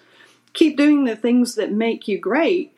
keep 0.52 0.76
doing 0.76 1.04
the 1.04 1.16
things 1.16 1.54
that 1.54 1.72
make 1.72 2.08
you 2.08 2.18
great, 2.18 2.72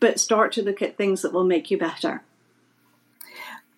but 0.00 0.20
start 0.20 0.52
to 0.52 0.62
look 0.62 0.82
at 0.82 0.96
things 0.96 1.22
that 1.22 1.32
will 1.32 1.44
make 1.44 1.70
you 1.70 1.78
better. 1.78 2.22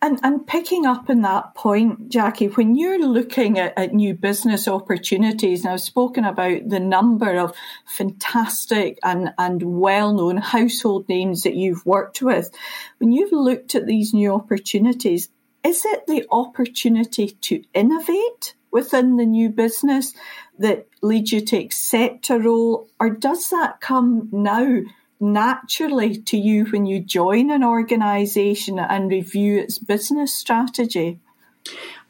And, 0.03 0.21
and 0.23 0.47
picking 0.47 0.85
up 0.85 1.09
on 1.09 1.23
that 1.23 1.55
point, 1.55 2.11
Jackie, 2.11 2.49
when 2.49 2.77
you're 2.77 2.99
looking 3.01 3.59
at, 3.59 3.73
at, 3.79 3.95
new 3.95 4.13
business 4.13 4.69
opportunities, 4.69 5.65
and 5.65 5.73
I've 5.73 5.81
spoken 5.81 6.25
about 6.25 6.69
the 6.69 6.81
number 6.81 7.39
of 7.39 7.57
fantastic 7.87 8.99
and, 9.03 9.33
and 9.39 9.63
well 9.63 10.13
known 10.13 10.37
household 10.37 11.09
names 11.09 11.43
that 11.45 11.55
you've 11.55 11.87
worked 11.87 12.21
with, 12.21 12.51
when 12.99 13.11
you've 13.11 13.33
looked 13.33 13.75
at 13.75 13.87
these 13.87 14.13
new 14.13 14.35
opportunities, 14.35 15.31
is 15.67 15.85
it 15.85 16.07
the 16.07 16.25
opportunity 16.31 17.31
to 17.31 17.65
innovate 17.75 18.55
within 18.71 19.17
the 19.17 19.27
new 19.27 19.49
business 19.49 20.15
that 20.59 20.87
leads 21.03 21.33
you 21.33 21.41
to 21.41 21.57
accept 21.57 22.31
a 22.31 22.39
role, 22.39 22.89
or 23.01 23.11
does 23.11 23.51
that 23.51 23.81
come 23.81 24.29
now 24.31 24.81
naturally 25.19 26.17
to 26.19 26.37
you 26.37 26.67
when 26.67 26.87
you 26.87 27.01
join 27.01 27.51
an 27.51 27.65
organisation 27.65 28.79
and 28.79 29.11
review 29.11 29.59
its 29.59 29.79
business 29.79 30.33
strategy? 30.33 31.19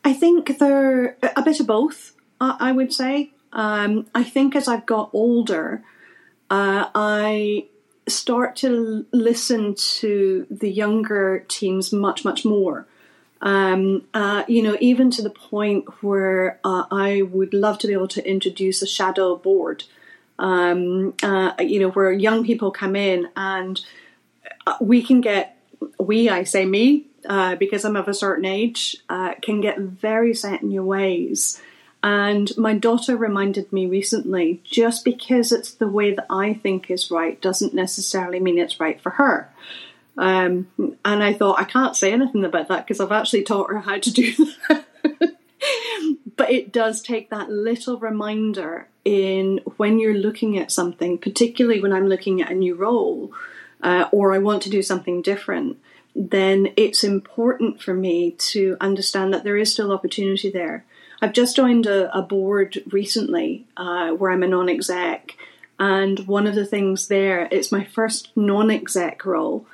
I 0.05 0.13
think 0.13 0.59
they're 0.59 1.17
a 1.37 1.43
bit 1.43 1.61
of 1.61 1.67
both, 1.67 2.15
I 2.41 2.73
would 2.73 2.93
say. 2.93 3.33
Um, 3.53 4.07
I 4.15 4.23
think 4.23 4.55
as 4.55 4.69
I've 4.69 4.87
got 4.87 5.11
older, 5.15 5.83
uh, 6.51 6.91
I 6.95 7.69
start 8.07 8.57
to 8.57 9.07
listen 9.13 9.75
to 9.75 10.47
the 10.51 10.71
younger 10.71 11.45
teams 11.49 11.93
much, 11.93 12.25
much 12.25 12.45
more. 12.45 12.87
Um, 13.47 14.03
uh, 14.13 14.43
you 14.49 14.61
know, 14.61 14.77
even 14.81 15.09
to 15.13 15.23
the 15.23 15.31
point 15.31 16.03
where 16.03 16.59
uh, 16.65 16.83
I 16.91 17.23
would 17.23 17.55
love 17.55 17.79
to 17.79 17.87
be 17.87 17.93
able 17.93 18.09
to 18.09 18.29
introduce 18.29 18.83
a 18.83 18.89
shadow 18.89 19.37
board, 19.37 19.85
um, 20.37 21.15
uh, 21.23 21.53
you 21.61 21.79
know, 21.79 21.91
where 21.91 22.11
young 22.11 22.45
people 22.45 22.73
come 22.73 22.97
in 22.97 23.29
and 23.37 23.81
uh, 24.67 24.75
we 24.81 25.01
can 25.01 25.21
get, 25.21 25.57
we, 26.01 26.29
I 26.29 26.43
say 26.43 26.65
me, 26.65 27.07
uh, 27.29 27.55
because 27.55 27.85
I'm 27.85 27.95
of 27.95 28.09
a 28.09 28.15
certain 28.15 28.47
age, 28.47 28.97
uh, 29.09 29.35
can 29.41 29.61
get 29.61 29.79
very 29.79 30.35
set 30.35 30.63
in 30.63 30.73
your 30.73 30.83
ways. 30.83 31.63
And 32.03 32.51
my 32.57 32.75
daughter 32.75 33.17
reminded 33.17 33.73
me 33.73 33.87
recently 33.87 34.61
just 34.65 35.05
because 35.05 35.53
it's 35.53 35.71
the 35.73 35.89
way 35.89 36.13
that 36.13 36.27
I 36.29 36.53
think 36.53 36.91
is 36.91 37.13
right 37.13 37.41
doesn't 37.41 37.75
necessarily 37.75 38.41
mean 38.41 38.59
it's 38.59 38.81
right 38.81 39.01
for 39.01 39.11
her. 39.11 39.53
Um, 40.19 40.69
and 41.05 41.23
I 41.23 41.33
thought, 41.33 41.61
I 41.61 41.65
can't 41.65 41.97
say 41.97 42.13
anything 42.13 42.45
about 42.45 42.69
that 42.69 42.87
because 42.87 43.01
I've 43.01 43.13
actually 43.13 43.43
taught 43.43 43.71
her 43.71 43.81
how 43.81 43.99
to 43.99 44.11
do 44.11 44.33
that. 44.69 44.85
but 46.37 46.51
it 46.51 46.73
does 46.73 47.03
take 47.03 47.31
that 47.31 47.51
little 47.51 47.99
reminder 47.99 48.89
in 49.05 49.61
when 49.77 49.99
you're 49.99 50.15
looking 50.15 50.59
at 50.59 50.73
something, 50.73 51.19
particularly 51.19 51.81
when 51.81 51.93
I'm 51.93 52.09
looking 52.09 52.41
at 52.41 52.51
a 52.51 52.55
new 52.55 52.75
role 52.75 53.33
uh, 53.83 54.09
or 54.11 54.33
I 54.33 54.39
want 54.39 54.63
to 54.63 54.71
do 54.71 54.83
something 54.83 55.23
different, 55.23 55.79
then 56.15 56.73
it's 56.77 57.05
important 57.05 57.83
for 57.83 57.93
me 57.93 58.33
to 58.33 58.77
understand 58.81 59.35
that 59.35 59.45
there 59.45 59.57
is 59.57 59.73
still 59.73 59.93
opportunity 59.93 60.51
there. 60.51 60.85
I've 61.21 61.35
just 61.35 61.57
joined 61.57 61.87
a, 61.87 62.15
a 62.17 62.23
board 62.23 62.83
recently 62.91 63.67
uh, 63.77 64.11
where 64.11 64.31
I'm 64.31 64.43
a 64.43 64.49
non 64.49 64.69
exec, 64.69 65.37
and 65.79 66.27
one 66.27 66.47
of 66.47 66.55
the 66.55 66.67
things 66.67 67.09
there, 67.09 67.49
it's 67.51 67.71
my 67.71 67.85
first 67.85 68.31
non 68.35 68.71
exec 68.71 69.25
role 69.25 69.67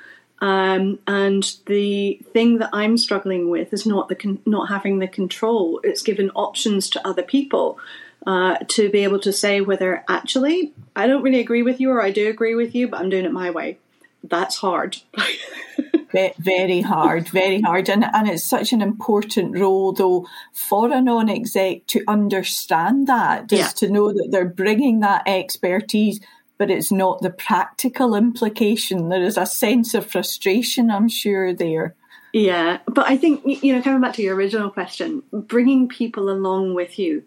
um, 0.43 0.99
and 1.07 1.57
the 1.67 2.21
thing 2.33 2.59
that 2.59 2.71
I'm 2.73 2.99
struggling 2.99 3.49
with 3.49 3.73
is 3.73 3.87
not 3.87 4.09
the 4.09 4.17
con- 4.17 4.43
not 4.45 4.69
having 4.69 4.99
the 4.99 5.07
control. 5.07 5.81
It's 5.85 6.03
given 6.03 6.31
options 6.31 6.91
to 6.91 7.07
other 7.07 7.23
people 7.23 7.79
uh, 8.27 8.57
to 8.69 8.91
be 8.91 9.05
able 9.05 9.21
to 9.21 9.33
say 9.33 9.61
whether 9.61 10.05
actually 10.09 10.73
I 10.97 11.07
don't 11.07 11.23
really 11.23 11.39
agree 11.39 11.63
with 11.63 11.81
you 11.81 11.91
or 11.91 12.03
I 12.03 12.11
do 12.11 12.29
agree 12.29 12.57
with 12.57 12.75
you, 12.75 12.89
but 12.89 12.99
I'm 12.99 13.09
doing 13.09 13.25
it 13.25 13.33
my 13.33 13.53
way. 13.53 13.79
That's 14.25 14.57
hard. 14.57 14.97
very 16.13 16.81
hard, 16.81 17.29
very 17.29 17.61
hard. 17.61 17.89
And, 17.89 18.05
and 18.05 18.29
it's 18.29 18.45
such 18.45 18.73
an 18.73 18.83
important 18.83 19.57
role, 19.57 19.93
though, 19.93 20.27
for 20.53 20.93
a 20.93 21.01
non 21.01 21.31
exec 21.31 21.87
to 21.89 22.03
understand 22.09 23.07
that, 23.07 23.49
just 23.49 23.81
yeah. 23.81 23.87
to 23.87 23.93
know 23.93 24.13
that 24.13 24.29
they're 24.33 24.45
bringing 24.45 25.01
that 25.01 25.23
expertise 25.27 26.19
but 26.63 26.71
it's 26.71 26.93
not 26.93 27.21
the 27.23 27.31
practical 27.31 28.15
implication. 28.15 29.09
There 29.09 29.25
is 29.25 29.37
a 29.37 29.45
sense 29.45 29.95
of 29.95 30.07
frustration, 30.07 30.93
I'm 30.93 31.09
sure, 31.09 31.53
there. 31.53 31.97
Yeah, 32.33 32.79
but 32.87 33.05
I 33.11 33.17
think, 33.17 33.65
you 33.65 33.75
know, 33.75 33.83
coming 33.83 34.01
back 34.01 34.15
to 34.15 34.23
your 34.23 34.37
original 34.37 34.71
question, 34.71 35.25
bringing 35.33 35.89
people 35.89 36.31
along 36.31 36.75
with 36.75 37.01
you, 37.01 37.25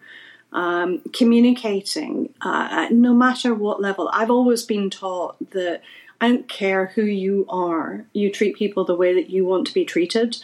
um, 0.53 1.01
communicating, 1.11 2.33
uh, 2.39 2.87
no 2.91 3.13
matter 3.13 3.53
what 3.53 3.81
level. 3.81 4.09
I've 4.13 4.31
always 4.31 4.63
been 4.63 4.89
taught 4.89 5.35
that 5.51 5.81
I 6.21 6.29
don't 6.29 6.47
care 6.47 6.93
who 6.95 7.03
you 7.03 7.45
are, 7.49 8.05
you 8.13 8.31
treat 8.31 8.55
people 8.55 8.85
the 8.85 8.95
way 8.95 9.13
that 9.15 9.29
you 9.29 9.43
want 9.43 9.67
to 9.67 9.73
be 9.73 9.83
treated. 9.83 10.37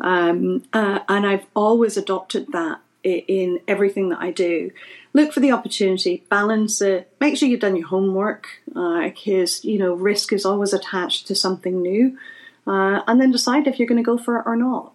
Um, 0.00 0.64
uh, 0.74 0.98
and 1.08 1.26
I've 1.26 1.46
always 1.56 1.96
adopted 1.96 2.48
that 2.52 2.78
in 3.04 3.60
everything 3.68 4.08
that 4.08 4.20
I 4.20 4.30
do. 4.30 4.70
Look 5.12 5.32
for 5.32 5.40
the 5.40 5.52
opportunity, 5.52 6.24
balance 6.28 6.80
it, 6.80 7.12
make 7.20 7.36
sure 7.36 7.48
you've 7.48 7.60
done 7.60 7.76
your 7.76 7.88
homework, 7.88 8.48
because 8.66 9.64
uh, 9.64 9.68
you 9.68 9.78
know 9.78 9.94
risk 9.94 10.32
is 10.32 10.44
always 10.44 10.72
attached 10.72 11.26
to 11.28 11.34
something 11.34 11.80
new, 11.82 12.18
uh, 12.66 13.02
and 13.06 13.20
then 13.20 13.30
decide 13.30 13.66
if 13.66 13.78
you're 13.78 13.88
going 13.88 14.02
to 14.02 14.02
go 14.02 14.18
for 14.18 14.38
it 14.38 14.44
or 14.46 14.56
not. 14.56 14.93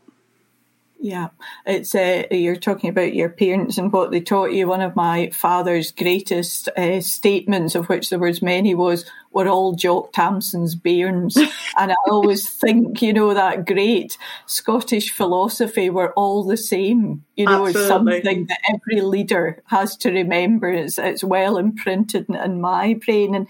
Yeah, 1.01 1.29
it's 1.65 1.95
uh, 1.95 2.23
you're 2.29 2.57
talking 2.57 2.89
about 2.89 3.13
your 3.13 3.29
parents 3.29 3.77
and 3.77 3.89
what 3.89 4.11
they 4.11 4.19
taught 4.19 4.51
you. 4.51 4.67
One 4.67 4.81
of 4.81 4.97
my 4.97 5.29
father's 5.29 5.91
greatest 5.91 6.67
uh, 6.75 6.99
statements, 6.99 7.73
of 7.73 7.87
which 7.87 8.09
there 8.09 8.19
was 8.19 8.41
many, 8.41 8.75
was 8.75 9.05
"We're 9.31 9.47
all 9.47 9.75
Jock 9.75 10.11
Tamson's 10.11 10.75
bairns," 10.75 11.37
and 11.77 11.93
I 11.93 11.95
always 12.09 12.49
think, 12.49 13.01
you 13.01 13.13
know, 13.13 13.33
that 13.33 13.65
great 13.65 14.17
Scottish 14.45 15.13
philosophy, 15.13 15.89
"We're 15.89 16.11
all 16.11 16.43
the 16.43 16.57
same." 16.57 17.23
You 17.37 17.45
know, 17.45 17.67
Absolutely. 17.67 17.79
it's 17.79 17.87
something 17.87 18.45
that 18.47 18.59
every 18.69 18.99
leader 18.99 19.63
has 19.67 19.95
to 19.97 20.11
remember. 20.11 20.69
It's 20.69 20.97
it's 20.97 21.23
well 21.23 21.57
imprinted 21.57 22.25
in, 22.27 22.35
in 22.35 22.59
my 22.59 22.95
brain, 22.95 23.35
and 23.35 23.47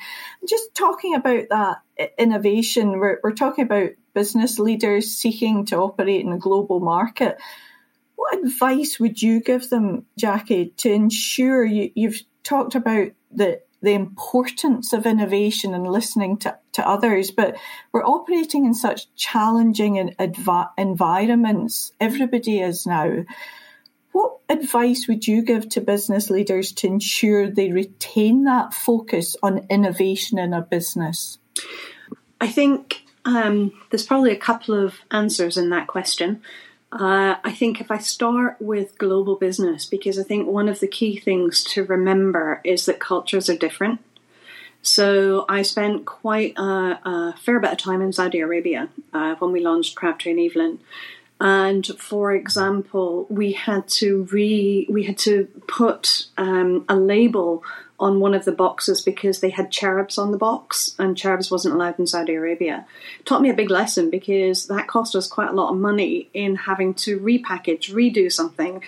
just 0.48 0.76
talking 0.76 1.16
about 1.16 1.50
that 1.50 1.78
innovation, 2.18 3.00
we're 3.00 3.20
we're 3.24 3.32
talking 3.32 3.66
about 3.66 3.90
business 4.20 4.60
leaders 4.60 5.16
seeking 5.16 5.66
to 5.66 5.78
operate 5.78 6.26
in 6.26 6.34
a 6.34 6.38
global 6.38 6.82
market. 6.82 7.40
What 8.18 8.38
advice 8.38 9.00
would 9.00 9.22
you 9.22 9.40
give 9.40 9.70
them, 9.70 10.08
Jackie, 10.18 10.74
to 10.80 10.92
ensure 10.92 11.64
you, 11.64 11.90
you've 11.96 12.22
talked 12.44 12.76
about 12.76 13.12
that 13.32 13.66
the 13.82 13.94
importance 13.94 14.92
of 14.92 15.06
innovation 15.06 15.74
and 15.74 15.88
listening 15.88 16.36
to, 16.40 16.58
to 16.74 16.86
others, 16.86 17.32
but 17.32 17.56
we're 17.94 18.04
operating 18.04 18.66
in 18.66 18.74
such 18.74 19.08
challenging 19.16 20.14
environments. 20.78 21.94
Everybody 22.02 22.60
is 22.60 22.86
now. 22.86 23.24
What 24.12 24.34
advice 24.50 25.08
would 25.08 25.26
you 25.28 25.44
give 25.44 25.70
to 25.70 25.80
business 25.80 26.30
leaders 26.30 26.74
to 26.74 26.88
ensure 26.88 27.50
they 27.50 27.72
retain 27.72 28.44
that 28.44 28.74
focus 28.74 29.38
on 29.42 29.66
innovation 29.70 30.38
in 30.40 30.52
a 30.52 30.62
business? 30.62 31.38
I 32.42 32.50
think 32.50 33.06
um, 33.26 33.74
there's 33.90 34.06
probably 34.06 34.32
a 34.32 34.38
couple 34.38 34.76
of 34.76 34.96
answers 35.12 35.58
in 35.58 35.70
that 35.70 35.88
question. 35.88 36.42
Uh, 36.92 37.36
I 37.44 37.52
think 37.52 37.80
if 37.80 37.92
I 37.92 38.00
start 38.00 38.58
with 38.60 38.98
global 38.98 39.36
business, 39.36 39.86
because 39.86 40.18
I 40.18 40.24
think 40.24 40.48
one 40.48 40.68
of 40.68 40.80
the 40.80 40.88
key 40.88 41.20
things 41.20 41.64
to 41.66 41.84
remember 41.84 42.62
is 42.64 42.86
that 42.86 43.00
cultures 43.00 43.50
are 43.50 43.58
different. 43.58 44.00
So 44.82 45.46
I 45.48 45.62
spent 45.62 46.06
quite 46.06 46.58
a, 46.58 46.62
a 46.64 47.36
fair 47.40 47.60
bit 47.60 47.72
of 47.72 47.78
time 47.78 48.02
in 48.02 48.14
Saudi 48.14 48.40
Arabia 48.40 48.90
uh, 49.14 49.36
when 49.36 49.52
we 49.52 49.60
launched 49.60 49.96
Crabtree 49.96 50.32
and 50.32 50.40
Evelyn. 50.40 50.80
And 51.42 51.86
for 51.98 52.34
example, 52.34 53.26
we 53.30 53.54
had 53.54 53.88
to 53.90 54.28
re 54.32 54.86
we 54.90 55.04
had 55.04 55.18
to 55.20 55.46
put 55.68 56.28
um, 56.38 56.86
a 56.90 56.96
label 56.96 57.64
on 58.00 58.20
one 58.20 58.34
of 58.34 58.46
the 58.46 58.52
boxes 58.52 59.02
because 59.02 59.40
they 59.40 59.50
had 59.50 59.72
cherubs 59.72 60.18
on 60.18 60.32
the 60.32 60.38
box 60.38 60.96
and 60.98 61.18
cherubs 61.18 61.52
wasn't 61.52 61.74
allowed 61.74 62.00
in 62.00 62.08
Saudi 62.08 62.34
Arabia. 62.34 62.86
It 63.20 63.26
taught 63.26 63.42
me 63.42 63.50
a 63.50 63.56
big 63.56 63.70
lesson 63.70 64.10
because 64.10 64.68
that 64.68 64.88
cost 64.88 65.16
us 65.16 65.28
quite 65.28 65.50
a 65.50 65.54
lot 65.54 65.72
of 65.72 65.78
money 65.78 66.30
in 66.34 66.56
having 66.56 66.94
to 66.96 67.20
repackage, 67.20 67.92
redo 67.92 68.32
something 68.32 68.82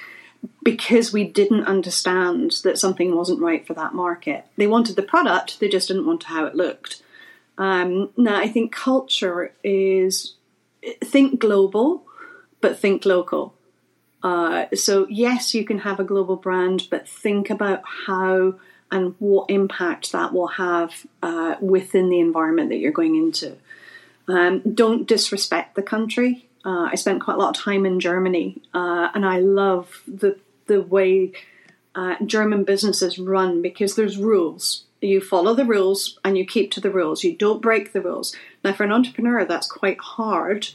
because 0.64 1.12
we 1.12 1.26
didn't 1.26 1.66
understand 1.66 2.52
that 2.64 2.78
something 2.78 3.16
wasn't 3.16 3.42
right 3.42 3.66
for 3.68 3.74
that 3.74 3.94
market. 3.94 4.46
They 4.56 4.68
wanted 4.68 4.96
the 4.96 5.04
product, 5.04 5.60
they 5.60 5.68
just 5.68 5.88
didn't 5.88 6.08
want 6.08 6.24
how 6.24 6.46
it 6.46 6.56
looked. 6.56 7.04
Um, 7.58 8.10
now, 8.18 8.38
I 8.38 8.48
think 8.48 8.74
culture 8.74 9.54
is 9.64 10.36
think 11.04 11.40
global, 11.40 12.06
but 12.62 12.80
think 12.80 13.06
local. 13.06 13.54
Uh, 14.24 14.66
so, 14.74 15.08
yes, 15.10 15.54
you 15.54 15.66
can 15.66 15.80
have 15.80 16.00
a 16.00 16.04
global 16.04 16.36
brand, 16.36 16.88
but 16.90 17.08
think 17.10 17.50
about 17.50 17.82
how 18.08 18.56
and 18.92 19.16
what 19.20 19.50
impact 19.50 20.12
that 20.12 20.34
will 20.34 20.48
have 20.48 21.06
uh, 21.24 21.56
within 21.62 22.10
the 22.10 22.20
environment 22.20 22.70
that 22.70 22.78
you're 22.78 22.92
going 22.92 23.16
into. 23.16 23.56
Um, 24.28 24.60
don't 24.74 25.08
disrespect 25.08 25.76
the 25.76 25.82
country. 25.82 26.48
Uh, 26.64 26.90
I 26.92 26.96
spent 26.96 27.22
quite 27.22 27.36
a 27.36 27.40
lot 27.40 27.58
of 27.58 27.64
time 27.64 27.86
in 27.86 28.00
Germany, 28.00 28.62
uh, 28.74 29.10
and 29.14 29.26
I 29.26 29.40
love 29.40 30.04
the 30.08 30.38
the 30.68 30.82
way 30.82 31.32
uh, 31.96 32.16
German 32.26 32.64
businesses 32.64 33.18
run 33.18 33.62
because 33.62 33.96
there's 33.96 34.18
rules. 34.18 34.86
You 35.02 35.20
follow 35.20 35.56
the 35.56 35.66
rules 35.66 36.20
and 36.24 36.38
you 36.38 36.46
keep 36.46 36.72
to 36.72 36.80
the 36.80 36.92
rules. 36.92 37.24
You 37.24 37.36
don't 37.36 37.62
break 37.62 37.92
the 37.92 38.02
rules. 38.02 38.36
Now, 38.64 38.74
for 38.74 38.84
an 38.84 38.92
entrepreneur, 38.92 39.44
that's 39.44 39.68
quite 39.68 40.00
hard 40.00 40.70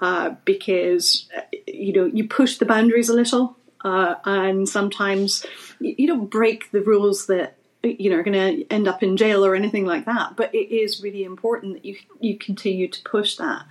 uh, 0.00 0.34
because 0.44 1.28
you 1.66 1.92
know 1.92 2.06
you 2.06 2.28
push 2.28 2.58
the 2.58 2.66
boundaries 2.66 3.08
a 3.08 3.14
little 3.14 3.56
uh, 3.84 4.14
and 4.24 4.68
sometimes 4.68 5.44
you 5.78 6.06
don't 6.06 6.30
break 6.30 6.70
the 6.70 6.80
rules 6.80 7.26
that 7.26 7.56
you 7.82 8.10
know 8.10 8.16
are 8.16 8.22
going 8.22 8.32
to 8.32 8.72
end 8.72 8.88
up 8.88 9.02
in 9.02 9.16
jail 9.16 9.44
or 9.44 9.54
anything 9.54 9.84
like 9.84 10.06
that. 10.06 10.36
But 10.36 10.54
it 10.54 10.74
is 10.74 11.02
really 11.02 11.22
important 11.22 11.74
that 11.74 11.84
you 11.84 11.96
you 12.18 12.38
continue 12.38 12.88
to 12.88 13.02
push 13.02 13.36
that. 13.36 13.66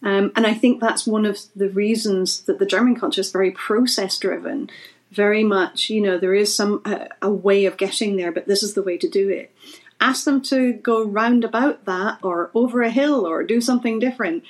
Um, 0.00 0.30
and 0.36 0.46
I 0.46 0.54
think 0.54 0.80
that's 0.80 1.08
one 1.08 1.26
of 1.26 1.38
the 1.56 1.68
reasons 1.68 2.42
that 2.42 2.60
the 2.60 2.66
German 2.66 2.94
culture 2.94 3.20
is 3.20 3.32
very 3.32 3.50
process 3.50 4.16
driven. 4.16 4.70
Very 5.10 5.42
much, 5.42 5.90
you 5.90 6.02
know, 6.02 6.18
there 6.18 6.34
is 6.34 6.54
some 6.54 6.82
uh, 6.84 7.06
a 7.20 7.30
way 7.30 7.64
of 7.64 7.78
getting 7.78 8.16
there, 8.16 8.30
but 8.30 8.46
this 8.46 8.62
is 8.62 8.74
the 8.74 8.82
way 8.82 8.96
to 8.98 9.08
do 9.08 9.28
it. 9.28 9.52
Ask 10.00 10.24
them 10.24 10.40
to 10.42 10.74
go 10.74 11.02
round 11.02 11.44
about 11.44 11.86
that, 11.86 12.18
or 12.22 12.52
over 12.54 12.82
a 12.82 12.90
hill, 12.90 13.26
or 13.26 13.42
do 13.42 13.60
something 13.60 13.98
different, 13.98 14.44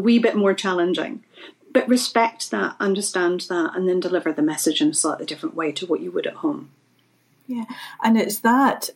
wee 0.00 0.18
bit 0.18 0.36
more 0.36 0.54
challenging 0.54 1.22
but 1.72 1.88
respect 1.88 2.50
that, 2.50 2.76
understand 2.80 3.42
that, 3.42 3.72
and 3.74 3.88
then 3.88 4.00
deliver 4.00 4.32
the 4.32 4.42
message 4.42 4.80
in 4.80 4.88
a 4.88 4.94
slightly 4.94 5.26
different 5.26 5.54
way 5.54 5.72
to 5.72 5.86
what 5.86 6.00
you 6.00 6.10
would 6.10 6.26
at 6.26 6.34
home. 6.34 6.70
Yeah, 7.46 7.64
and 8.02 8.18
it's 8.18 8.40
that 8.40 8.90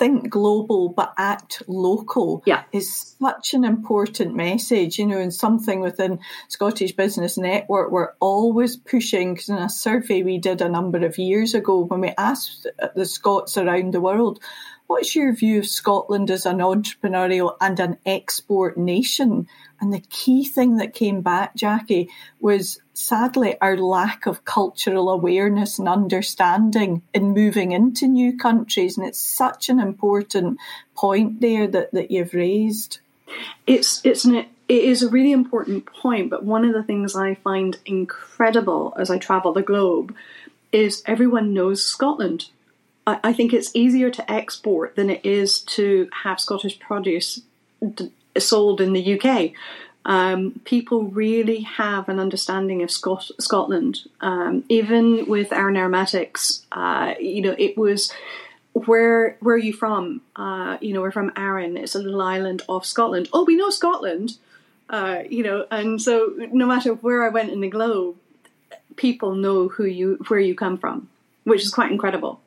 think 0.00 0.30
global 0.30 0.88
but 0.88 1.12
act 1.18 1.62
local 1.66 2.42
yeah. 2.46 2.62
is 2.72 3.14
such 3.20 3.52
an 3.52 3.64
important 3.64 4.34
message, 4.34 4.98
you 4.98 5.06
know, 5.06 5.18
and 5.18 5.32
something 5.32 5.80
within 5.80 6.18
Scottish 6.48 6.92
Business 6.92 7.36
Network 7.36 7.90
we're 7.90 8.14
always 8.18 8.76
pushing. 8.76 9.34
Because 9.34 9.50
in 9.50 9.58
a 9.58 9.68
survey 9.68 10.22
we 10.22 10.38
did 10.38 10.62
a 10.62 10.70
number 10.70 11.04
of 11.04 11.18
years 11.18 11.54
ago, 11.54 11.80
when 11.80 12.00
we 12.00 12.14
asked 12.16 12.66
the 12.94 13.04
Scots 13.04 13.58
around 13.58 13.92
the 13.92 14.00
world, 14.00 14.40
What's 14.90 15.14
your 15.14 15.32
view 15.32 15.60
of 15.60 15.68
Scotland 15.68 16.32
as 16.32 16.46
an 16.46 16.58
entrepreneurial 16.58 17.56
and 17.60 17.78
an 17.78 17.98
export 18.04 18.76
nation? 18.76 19.46
And 19.80 19.92
the 19.92 20.00
key 20.10 20.44
thing 20.44 20.76
that 20.76 20.94
came 20.94 21.22
back, 21.22 21.54
Jackie, 21.56 22.10
was 22.38 22.80
sadly 22.92 23.56
our 23.60 23.76
lack 23.76 24.26
of 24.26 24.44
cultural 24.44 25.08
awareness 25.08 25.78
and 25.78 25.88
understanding 25.88 27.02
in 27.14 27.32
moving 27.32 27.72
into 27.72 28.06
new 28.06 28.36
countries. 28.36 28.98
And 28.98 29.06
it's 29.06 29.18
such 29.18 29.68
an 29.68 29.80
important 29.80 30.58
point 30.94 31.40
there 31.40 31.66
that, 31.66 31.92
that 31.92 32.10
you've 32.10 32.34
raised. 32.34 32.98
It's 33.66 34.04
it's 34.04 34.24
an 34.24 34.34
it 34.34 34.84
is 34.84 35.02
a 35.02 35.08
really 35.08 35.32
important 35.32 35.86
point, 35.86 36.30
but 36.30 36.44
one 36.44 36.64
of 36.64 36.74
the 36.74 36.82
things 36.82 37.16
I 37.16 37.34
find 37.34 37.76
incredible 37.86 38.94
as 38.96 39.10
I 39.10 39.18
travel 39.18 39.52
the 39.52 39.62
globe 39.62 40.14
is 40.72 41.02
everyone 41.06 41.54
knows 41.54 41.84
Scotland. 41.84 42.50
I, 43.06 43.32
think 43.32 43.52
it's 43.52 43.74
easier 43.74 44.10
to 44.10 44.30
export 44.30 44.94
than 44.94 45.10
it 45.10 45.26
is 45.26 45.62
to 45.62 46.08
have 46.22 46.38
Scottish 46.38 46.78
produce 46.78 47.40
sold 48.38 48.80
in 48.80 48.92
the 48.92 49.20
UK. 49.20 49.52
Um, 50.04 50.60
people 50.64 51.04
really 51.04 51.60
have 51.60 52.08
an 52.08 52.18
understanding 52.18 52.82
of 52.82 52.90
Scot- 52.90 53.30
Scotland. 53.38 54.00
Um, 54.20 54.64
even 54.68 55.26
with 55.26 55.52
Arran 55.52 55.76
Aromatics, 55.76 56.64
uh, 56.72 57.14
you 57.20 57.42
know, 57.42 57.54
it 57.58 57.76
was 57.76 58.12
where 58.72 59.36
where 59.40 59.56
are 59.56 59.58
you 59.58 59.72
from? 59.72 60.22
Uh, 60.36 60.78
you 60.80 60.94
know, 60.94 61.00
we're 61.00 61.10
from 61.10 61.32
Arran. 61.36 61.76
It's 61.76 61.94
a 61.94 61.98
little 61.98 62.22
island 62.22 62.62
off 62.68 62.86
Scotland. 62.86 63.28
Oh, 63.32 63.44
we 63.44 63.56
know 63.56 63.70
Scotland. 63.70 64.38
Uh, 64.88 65.22
you 65.28 65.44
know, 65.44 65.66
and 65.70 66.02
so 66.02 66.34
no 66.50 66.66
matter 66.66 66.94
where 66.94 67.24
I 67.24 67.28
went 67.28 67.50
in 67.50 67.60
the 67.60 67.68
globe, 67.68 68.16
people 68.96 69.34
know 69.34 69.68
who 69.68 69.84
you 69.84 70.18
where 70.28 70.40
you 70.40 70.54
come 70.54 70.78
from, 70.78 71.08
which 71.44 71.62
is 71.62 71.70
quite 71.70 71.92
incredible. 71.92 72.40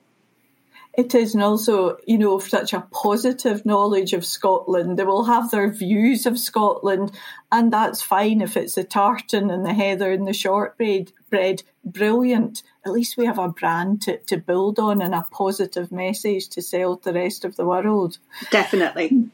It 0.96 1.16
is, 1.16 1.34
and 1.34 1.44
also, 1.44 1.98
you 2.06 2.20
know, 2.20 2.38
such 2.38 2.72
a 2.72 2.88
positive 2.92 3.66
knowledge 3.66 4.14
of 4.14 4.24
Scotland. 4.24 5.00
They 5.00 5.04
will 5.04 5.26
have 5.26 5.50
their 5.50 5.72
views 5.72 6.28
of 6.28 6.38
Scotland, 6.38 7.12
and 7.52 7.74
that's 7.74 8.02
fine 8.02 8.42
if 8.42 8.56
it's 8.56 8.76
the 8.76 8.84
tartan 8.84 9.50
and 9.50 9.66
the 9.66 9.74
heather 9.74 10.12
and 10.12 10.28
the 10.28 10.34
shortbread. 10.34 11.12
Bread, 11.32 11.64
brilliant. 11.84 12.62
At 12.86 12.92
least 12.92 13.18
we 13.18 13.26
have 13.26 13.40
a 13.40 13.50
brand 13.50 14.04
to, 14.04 14.18
to 14.18 14.38
build 14.38 14.78
on 14.78 15.02
and 15.02 15.16
a 15.16 15.26
positive 15.32 15.92
message 15.92 16.48
to 16.50 16.62
sell 16.62 16.98
to 16.98 17.12
the 17.12 17.20
rest 17.20 17.44
of 17.44 17.56
the 17.56 17.66
world. 17.66 18.20
Definitely 18.52 19.32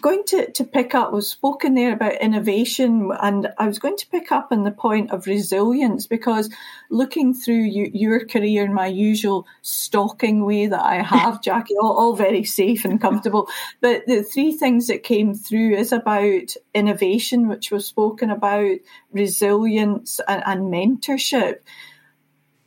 going 0.00 0.24
to, 0.28 0.50
to 0.52 0.64
pick 0.64 0.94
up, 0.94 1.12
we've 1.12 1.24
spoken 1.24 1.74
there 1.74 1.92
about 1.92 2.20
innovation, 2.20 3.10
and 3.20 3.48
I 3.58 3.66
was 3.66 3.78
going 3.78 3.96
to 3.98 4.06
pick 4.08 4.32
up 4.32 4.48
on 4.50 4.64
the 4.64 4.70
point 4.70 5.10
of 5.10 5.26
resilience 5.26 6.06
because 6.06 6.48
looking 6.90 7.34
through 7.34 7.62
you, 7.62 7.90
your 7.92 8.24
career 8.24 8.64
in 8.64 8.72
my 8.72 8.86
usual 8.86 9.46
stalking 9.60 10.44
way 10.44 10.66
that 10.66 10.82
I 10.82 11.02
have, 11.02 11.42
Jackie, 11.44 11.76
all, 11.80 11.96
all 11.96 12.16
very 12.16 12.44
safe 12.44 12.84
and 12.84 13.00
comfortable. 13.00 13.48
But 13.80 14.06
the 14.06 14.22
three 14.22 14.52
things 14.52 14.86
that 14.86 15.02
came 15.02 15.34
through 15.34 15.76
is 15.76 15.92
about 15.92 16.54
innovation, 16.74 17.48
which 17.48 17.70
was 17.70 17.86
spoken 17.86 18.30
about, 18.30 18.78
resilience, 19.12 20.20
and, 20.26 20.42
and 20.46 20.72
mentorship 20.72 21.56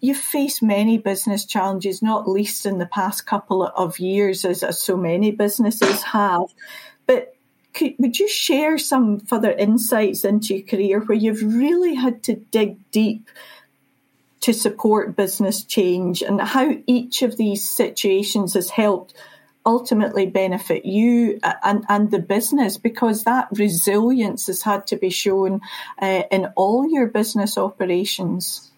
you've 0.02 0.18
faced 0.18 0.62
many 0.62 1.00
business 1.00 1.46
challenges, 1.46 2.04
not 2.04 2.30
least 2.30 2.66
in 2.66 2.78
the 2.78 2.86
past 2.86 3.26
couple 3.26 3.64
of 3.64 3.98
years, 4.00 4.46
as, 4.46 4.62
as 4.62 4.80
so 4.82 4.96
many 4.96 5.32
businesses 5.32 6.04
have. 6.04 6.46
Could, 7.76 7.96
would 8.00 8.18
you 8.20 8.28
share 8.28 8.78
some 8.78 9.20
further 9.20 9.52
insights 9.52 10.24
into 10.24 10.56
your 10.56 10.66
career 10.66 11.00
where 11.02 11.18
you've 11.18 11.44
really 11.44 11.96
had 11.96 12.24
to 12.24 12.36
dig 12.36 12.78
deep 12.92 13.30
to 14.42 14.54
support 14.54 15.16
business 15.16 15.64
change 15.64 16.22
and 16.22 16.40
how 16.40 16.78
each 16.88 17.22
of 17.22 17.38
these 17.38 17.70
situations 17.70 18.54
has 18.54 18.70
helped 18.70 19.14
ultimately 19.66 20.26
benefit 20.28 20.86
you 20.86 21.40
and, 21.64 21.84
and 21.90 22.12
the 22.12 22.20
business 22.20 22.78
because 22.78 23.24
that 23.24 23.48
resilience 23.52 24.48
has 24.48 24.62
had 24.62 24.86
to 24.88 24.96
be 24.96 25.10
shown 25.10 25.60
uh, 26.00 26.24
in 26.32 26.46
all 26.56 26.88
your 26.88 27.08
business 27.08 27.58
operations? 27.58 28.72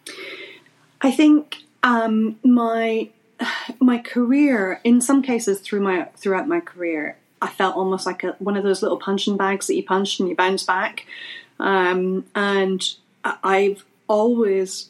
I 1.02 1.12
think 1.12 1.58
um, 1.84 2.40
my 2.44 3.10
my 3.80 3.98
career, 3.98 4.80
in 4.84 5.02
some 5.02 5.22
cases, 5.22 5.60
through 5.60 5.82
my 5.82 6.06
throughout 6.16 6.48
my 6.48 6.60
career, 6.60 7.18
I 7.41 7.47
felt 7.47 7.76
almost 7.76 8.06
like 8.06 8.23
a, 8.23 8.36
one 8.39 8.58
of 8.58 8.63
those 8.63 8.82
little 8.82 8.97
punching 8.97 9.38
bags 9.38 9.67
that 9.67 9.76
you 9.76 9.84
punch 9.84 10.19
and 10.19 10.30
you 10.30 10.36
bounce 10.36 10.63
back. 10.63 11.06
Um, 11.60 12.26
and 12.36 12.84
I've 13.23 13.84
always 14.08 14.89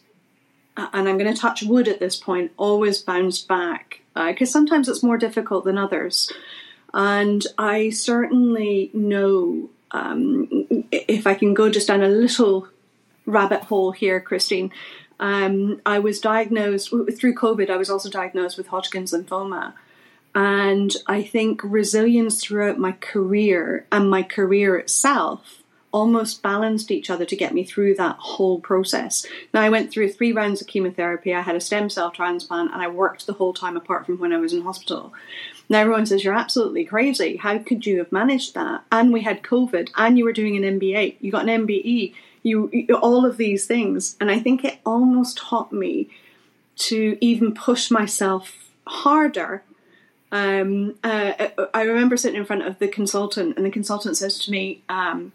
and 0.77 1.09
I'm 1.09 1.17
going 1.17 1.33
to 1.33 1.39
touch 1.39 1.63
wood 1.63 1.87
at 1.87 1.99
this 1.99 2.15
point, 2.15 2.51
always 2.57 2.99
bounced 2.99 3.47
back 3.47 4.01
because 4.13 4.49
uh, 4.49 4.51
sometimes 4.51 4.87
it's 4.87 5.03
more 5.03 5.17
difficult 5.17 5.65
than 5.65 5.77
others. 5.77 6.31
And 6.93 7.45
I 7.57 7.89
certainly 7.89 8.91
know 8.93 9.69
um, 9.91 10.47
if 10.91 11.27
I 11.27 11.33
can 11.33 11.53
go 11.53 11.69
just 11.69 11.87
down 11.87 12.03
a 12.03 12.07
little 12.07 12.67
rabbit 13.25 13.63
hole 13.63 13.91
here, 13.91 14.19
Christine. 14.19 14.71
Um, 15.19 15.81
I 15.85 15.99
was 15.99 16.19
diagnosed 16.19 16.89
through 16.89 17.35
COVID. 17.35 17.69
I 17.69 17.77
was 17.77 17.89
also 17.89 18.09
diagnosed 18.09 18.57
with 18.57 18.67
Hodgkin's 18.67 19.13
lymphoma. 19.13 19.73
And 20.37 20.95
I 21.07 21.23
think 21.23 21.61
resilience 21.63 22.43
throughout 22.43 22.77
my 22.77 22.91
career 22.91 23.87
and 23.91 24.07
my 24.07 24.21
career 24.21 24.77
itself 24.77 25.63
almost 25.91 26.43
balanced 26.43 26.91
each 26.91 27.09
other 27.09 27.25
to 27.25 27.35
get 27.35 27.55
me 27.55 27.63
through 27.63 27.95
that 27.95 28.17
whole 28.17 28.59
process. 28.59 29.25
Now, 29.51 29.61
I 29.61 29.69
went 29.69 29.89
through 29.89 30.11
three 30.11 30.31
rounds 30.31 30.61
of 30.61 30.67
chemotherapy, 30.67 31.33
I 31.33 31.41
had 31.41 31.55
a 31.55 31.59
stem 31.59 31.89
cell 31.89 32.11
transplant, 32.11 32.71
and 32.71 32.83
I 32.83 32.87
worked 32.87 33.25
the 33.25 33.33
whole 33.33 33.51
time 33.51 33.75
apart 33.75 34.05
from 34.05 34.19
when 34.19 34.31
I 34.31 34.37
was 34.37 34.53
in 34.53 34.61
hospital. 34.61 35.11
Now, 35.69 35.79
everyone 35.79 36.05
says, 36.05 36.23
You're 36.23 36.35
absolutely 36.35 36.85
crazy. 36.85 37.37
How 37.37 37.57
could 37.57 37.87
you 37.87 37.97
have 37.97 38.11
managed 38.11 38.53
that? 38.53 38.83
And 38.91 39.11
we 39.11 39.21
had 39.21 39.41
COVID, 39.41 39.89
and 39.97 40.19
you 40.19 40.23
were 40.23 40.33
doing 40.33 40.63
an 40.63 40.79
MBA, 40.79 41.15
you 41.19 41.31
got 41.31 41.49
an 41.49 41.65
MBE, 41.65 42.13
you, 42.43 42.87
all 43.01 43.25
of 43.25 43.37
these 43.37 43.65
things. 43.65 44.15
And 44.21 44.29
I 44.29 44.39
think 44.39 44.63
it 44.63 44.77
almost 44.85 45.39
taught 45.39 45.73
me 45.73 46.11
to 46.75 47.17
even 47.21 47.55
push 47.55 47.89
myself 47.89 48.53
harder 48.85 49.63
um, 50.31 50.95
uh, 51.03 51.47
I 51.73 51.83
remember 51.83 52.17
sitting 52.17 52.39
in 52.39 52.45
front 52.45 52.63
of 52.63 52.79
the 52.79 52.87
consultant, 52.87 53.57
and 53.57 53.65
the 53.65 53.71
consultant 53.71 54.17
says 54.17 54.39
to 54.39 54.51
me, 54.51 54.83
um, 54.89 55.31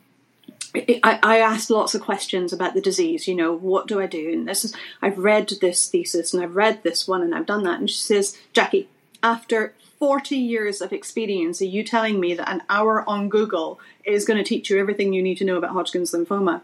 I, 0.75 1.19
I 1.23 1.39
asked 1.39 1.71
lots 1.71 1.95
of 1.95 2.01
questions 2.01 2.53
about 2.53 2.75
the 2.75 2.81
disease. 2.81 3.29
You 3.29 3.35
know, 3.35 3.53
what 3.53 3.87
do 3.87 4.01
I 4.01 4.07
do? 4.07 4.33
And 4.33 4.49
this 4.49 4.65
is, 4.65 4.75
I've 5.01 5.19
read 5.19 5.51
this 5.61 5.89
thesis 5.89 6.33
and 6.33 6.43
I've 6.43 6.57
read 6.57 6.83
this 6.83 7.07
one 7.07 7.23
and 7.23 7.35
I've 7.35 7.47
done 7.47 7.63
that. 7.65 7.79
And 7.79 7.91
she 7.91 7.99
says, 7.99 8.39
Jackie, 8.53 8.89
after 9.23 9.75
40 9.99 10.37
years 10.37 10.81
of 10.81 10.93
experience, 10.93 11.61
are 11.61 11.67
you 11.67 11.85
telling 11.85 12.19
me 12.19 12.35
that 12.35 12.51
an 12.51 12.63
hour 12.71 13.09
on 13.09 13.29
Google 13.29 13.81
is 14.05 14.25
going 14.25 14.39
to 14.39 14.45
teach 14.45 14.71
you 14.71 14.79
everything 14.79 15.13
you 15.13 15.23
need 15.23 15.39
to 15.39 15.45
know 15.45 15.57
about 15.57 15.73
Hodgkin's 15.73 16.13
lymphoma? 16.13 16.63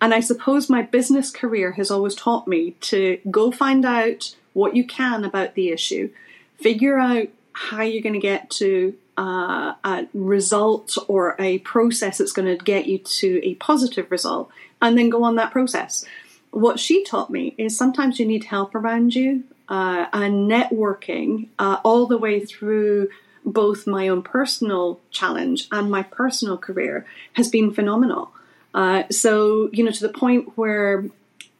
And 0.00 0.12
I 0.12 0.20
suppose 0.20 0.68
my 0.68 0.82
business 0.82 1.30
career 1.30 1.72
has 1.72 1.90
always 1.90 2.14
taught 2.14 2.48
me 2.48 2.72
to 2.80 3.18
go 3.30 3.52
find 3.52 3.84
out 3.84 4.34
what 4.54 4.74
you 4.74 4.84
can 4.84 5.24
about 5.24 5.54
the 5.54 5.68
issue, 5.68 6.10
figure 6.58 6.98
out 6.98 7.28
how 7.60 7.82
you're 7.82 8.02
going 8.02 8.14
to 8.14 8.18
get 8.18 8.48
to 8.48 8.94
uh, 9.18 9.74
a 9.84 10.06
result 10.14 10.96
or 11.08 11.36
a 11.38 11.58
process 11.58 12.16
that's 12.16 12.32
going 12.32 12.56
to 12.56 12.64
get 12.64 12.86
you 12.86 12.96
to 12.98 13.38
a 13.44 13.54
positive 13.56 14.10
result 14.10 14.50
and 14.80 14.96
then 14.96 15.10
go 15.10 15.22
on 15.22 15.36
that 15.36 15.52
process. 15.52 16.06
What 16.52 16.80
she 16.80 17.04
taught 17.04 17.28
me 17.28 17.54
is 17.58 17.76
sometimes 17.76 18.18
you 18.18 18.24
need 18.24 18.44
help 18.44 18.74
around 18.74 19.14
you 19.14 19.44
uh, 19.68 20.06
and 20.14 20.50
networking 20.50 21.48
uh, 21.58 21.76
all 21.84 22.06
the 22.06 22.16
way 22.16 22.40
through 22.40 23.08
both 23.44 23.86
my 23.86 24.08
own 24.08 24.22
personal 24.22 24.98
challenge 25.10 25.68
and 25.70 25.90
my 25.90 26.02
personal 26.02 26.56
career 26.56 27.04
has 27.34 27.50
been 27.50 27.74
phenomenal. 27.74 28.32
Uh, 28.72 29.02
so, 29.10 29.68
you 29.72 29.84
know, 29.84 29.90
to 29.90 30.06
the 30.06 30.12
point 30.12 30.56
where 30.56 31.04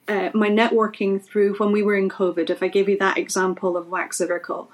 uh, 0.08 0.30
my 0.32 0.48
networking 0.48 1.22
through 1.22 1.56
when 1.56 1.72
we 1.72 1.82
were 1.82 1.96
in 1.96 2.08
COVID, 2.08 2.48
if 2.48 2.62
I 2.62 2.68
give 2.68 2.88
you 2.88 2.96
that 2.98 3.18
example 3.18 3.76
of 3.76 3.88
Wax 3.88 4.18
Lyrical, 4.18 4.70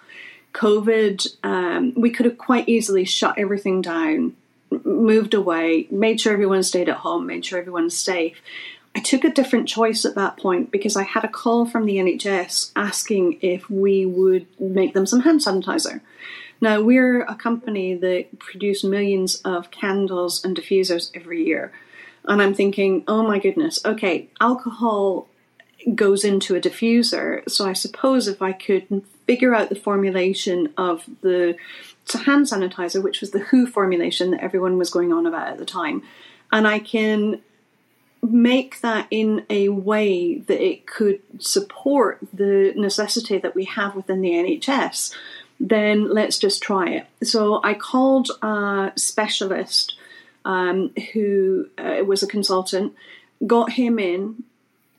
COVID, 0.56 1.36
um, 1.44 1.92
we 1.94 2.10
could 2.10 2.24
have 2.24 2.38
quite 2.38 2.66
easily 2.66 3.04
shut 3.04 3.38
everything 3.38 3.82
down, 3.82 4.34
moved 4.84 5.34
away, 5.34 5.86
made 5.90 6.18
sure 6.18 6.32
everyone 6.32 6.62
stayed 6.62 6.88
at 6.88 6.96
home, 6.96 7.26
made 7.26 7.44
sure 7.44 7.58
everyone's 7.58 7.96
safe. 7.96 8.40
I 8.94 9.00
took 9.00 9.24
a 9.24 9.30
different 9.30 9.68
choice 9.68 10.06
at 10.06 10.14
that 10.14 10.38
point 10.38 10.70
because 10.70 10.96
I 10.96 11.02
had 11.02 11.24
a 11.24 11.28
call 11.28 11.66
from 11.66 11.84
the 11.84 11.96
NHS 11.96 12.72
asking 12.74 13.38
if 13.42 13.68
we 13.68 14.06
would 14.06 14.46
make 14.58 14.94
them 14.94 15.04
some 15.04 15.20
hand 15.20 15.40
sanitizer. 15.40 16.00
Now, 16.62 16.80
we're 16.80 17.20
a 17.20 17.34
company 17.34 17.94
that 17.94 18.38
produce 18.38 18.82
millions 18.82 19.42
of 19.44 19.70
candles 19.70 20.42
and 20.42 20.56
diffusers 20.56 21.10
every 21.14 21.44
year. 21.44 21.70
And 22.24 22.40
I'm 22.40 22.54
thinking, 22.54 23.04
oh 23.06 23.22
my 23.22 23.38
goodness, 23.38 23.84
okay, 23.84 24.30
alcohol 24.40 25.28
goes 25.94 26.24
into 26.24 26.56
a 26.56 26.60
diffuser. 26.60 27.46
So 27.46 27.66
I 27.66 27.74
suppose 27.74 28.26
if 28.26 28.40
I 28.40 28.52
could 28.52 29.04
figure 29.26 29.54
out 29.54 29.68
the 29.68 29.76
formulation 29.76 30.72
of 30.76 31.04
the 31.20 31.56
hand 32.24 32.46
sanitizer, 32.46 33.02
which 33.02 33.20
was 33.20 33.32
the 33.32 33.40
WHO 33.40 33.66
formulation 33.66 34.30
that 34.30 34.42
everyone 34.42 34.78
was 34.78 34.90
going 34.90 35.12
on 35.12 35.26
about 35.26 35.48
at 35.48 35.58
the 35.58 35.64
time, 35.64 36.02
and 36.52 36.66
I 36.66 36.78
can 36.78 37.40
make 38.22 38.80
that 38.80 39.06
in 39.10 39.44
a 39.50 39.68
way 39.68 40.38
that 40.38 40.60
it 40.60 40.86
could 40.86 41.20
support 41.38 42.18
the 42.32 42.72
necessity 42.76 43.38
that 43.38 43.54
we 43.54 43.64
have 43.64 43.94
within 43.94 44.20
the 44.20 44.30
NHS, 44.30 45.14
then 45.60 46.12
let's 46.12 46.38
just 46.38 46.62
try 46.62 46.88
it. 46.88 47.06
So 47.22 47.60
I 47.62 47.74
called 47.74 48.30
a 48.42 48.92
specialist 48.96 49.96
um, 50.44 50.92
who 51.12 51.68
uh, 51.78 52.04
was 52.04 52.22
a 52.22 52.26
consultant, 52.26 52.94
got 53.46 53.72
him 53.72 53.98
in, 53.98 54.44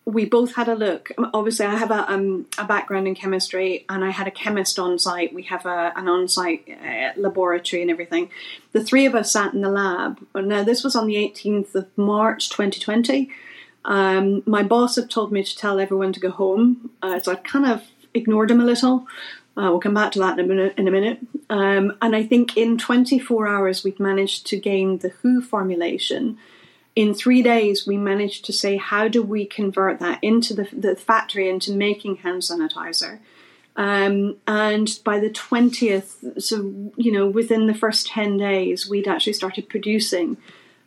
we 0.07 0.23
both 0.23 0.55
had 0.55 0.69
a 0.69 0.73
look. 0.75 1.11
Obviously, 1.33 1.65
I 1.65 1.75
have 1.75 1.91
a, 1.91 2.09
um, 2.09 2.45
a 2.57 2.63
background 2.63 3.09
in 3.09 3.13
chemistry, 3.13 3.85
and 3.89 4.05
I 4.05 4.11
had 4.11 4.25
a 4.25 4.31
chemist 4.31 4.79
on 4.79 4.97
site. 4.97 5.33
We 5.33 5.43
have 5.43 5.65
a, 5.65 5.91
an 5.97 6.07
on 6.07 6.29
site 6.29 6.65
uh, 6.69 7.11
laboratory 7.17 7.81
and 7.81 7.91
everything. 7.91 8.29
The 8.71 8.81
three 8.81 9.05
of 9.05 9.15
us 9.15 9.33
sat 9.33 9.53
in 9.53 9.59
the 9.59 9.69
lab. 9.69 10.25
Now, 10.33 10.63
this 10.63 10.81
was 10.81 10.95
on 10.95 11.07
the 11.07 11.15
18th 11.15 11.75
of 11.75 11.89
March 11.97 12.49
2020. 12.49 13.29
Um, 13.83 14.43
my 14.45 14.63
boss 14.63 14.95
had 14.95 15.09
told 15.09 15.33
me 15.33 15.43
to 15.43 15.57
tell 15.57 15.77
everyone 15.77 16.13
to 16.13 16.21
go 16.21 16.31
home, 16.31 16.89
uh, 17.01 17.19
so 17.19 17.33
I 17.33 17.35
kind 17.35 17.65
of 17.65 17.83
ignored 18.13 18.49
him 18.49 18.61
a 18.61 18.65
little. 18.65 19.07
Uh, 19.57 19.71
we'll 19.71 19.81
come 19.81 19.93
back 19.93 20.13
to 20.13 20.19
that 20.19 20.39
in 20.39 20.45
a 20.45 20.47
minute. 20.47 20.73
In 20.77 20.87
a 20.87 20.91
minute. 20.91 21.19
Um, 21.49 21.97
and 22.01 22.15
I 22.15 22.23
think 22.23 22.55
in 22.55 22.77
24 22.77 23.45
hours, 23.45 23.83
we'd 23.83 23.99
managed 23.99 24.47
to 24.47 24.57
gain 24.57 24.99
the 24.99 25.09
WHO 25.09 25.41
formulation 25.41 26.37
in 26.97 27.13
three 27.13 27.43
days, 27.43 27.85
we 27.85 27.95
managed 27.95 28.43
to 28.45 28.51
say, 28.51 28.75
how 28.75 29.07
do 29.07 29.21
we 29.21 29.45
convert 29.45 29.99
that 29.99 30.17
into 30.23 30.55
the, 30.55 30.67
the 30.73 30.95
factory 30.95 31.47
into 31.47 31.71
making 31.71 32.15
hand 32.15 32.41
sanitizer? 32.41 33.19
Um, 33.75 34.37
and 34.47 34.89
by 35.03 35.19
the 35.19 35.29
20th, 35.29 36.41
so, 36.41 36.91
you 36.95 37.11
know, 37.11 37.27
within 37.27 37.67
the 37.67 37.75
first 37.75 38.07
10 38.07 38.37
days, 38.37 38.89
we'd 38.89 39.07
actually 39.07 39.33
started 39.33 39.69
producing 39.69 40.37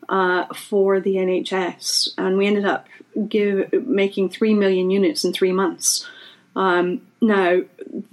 uh, 0.09 0.47
for 0.53 0.99
the 0.99 1.15
NHS. 1.15 2.09
And 2.19 2.37
we 2.37 2.49
ended 2.49 2.65
up 2.65 2.89
give, 3.29 3.73
making 3.73 4.31
3 4.31 4.53
million 4.55 4.91
units 4.91 5.25
in 5.25 5.33
three 5.33 5.53
months. 5.53 6.09
Um, 6.57 7.03
now, 7.21 7.61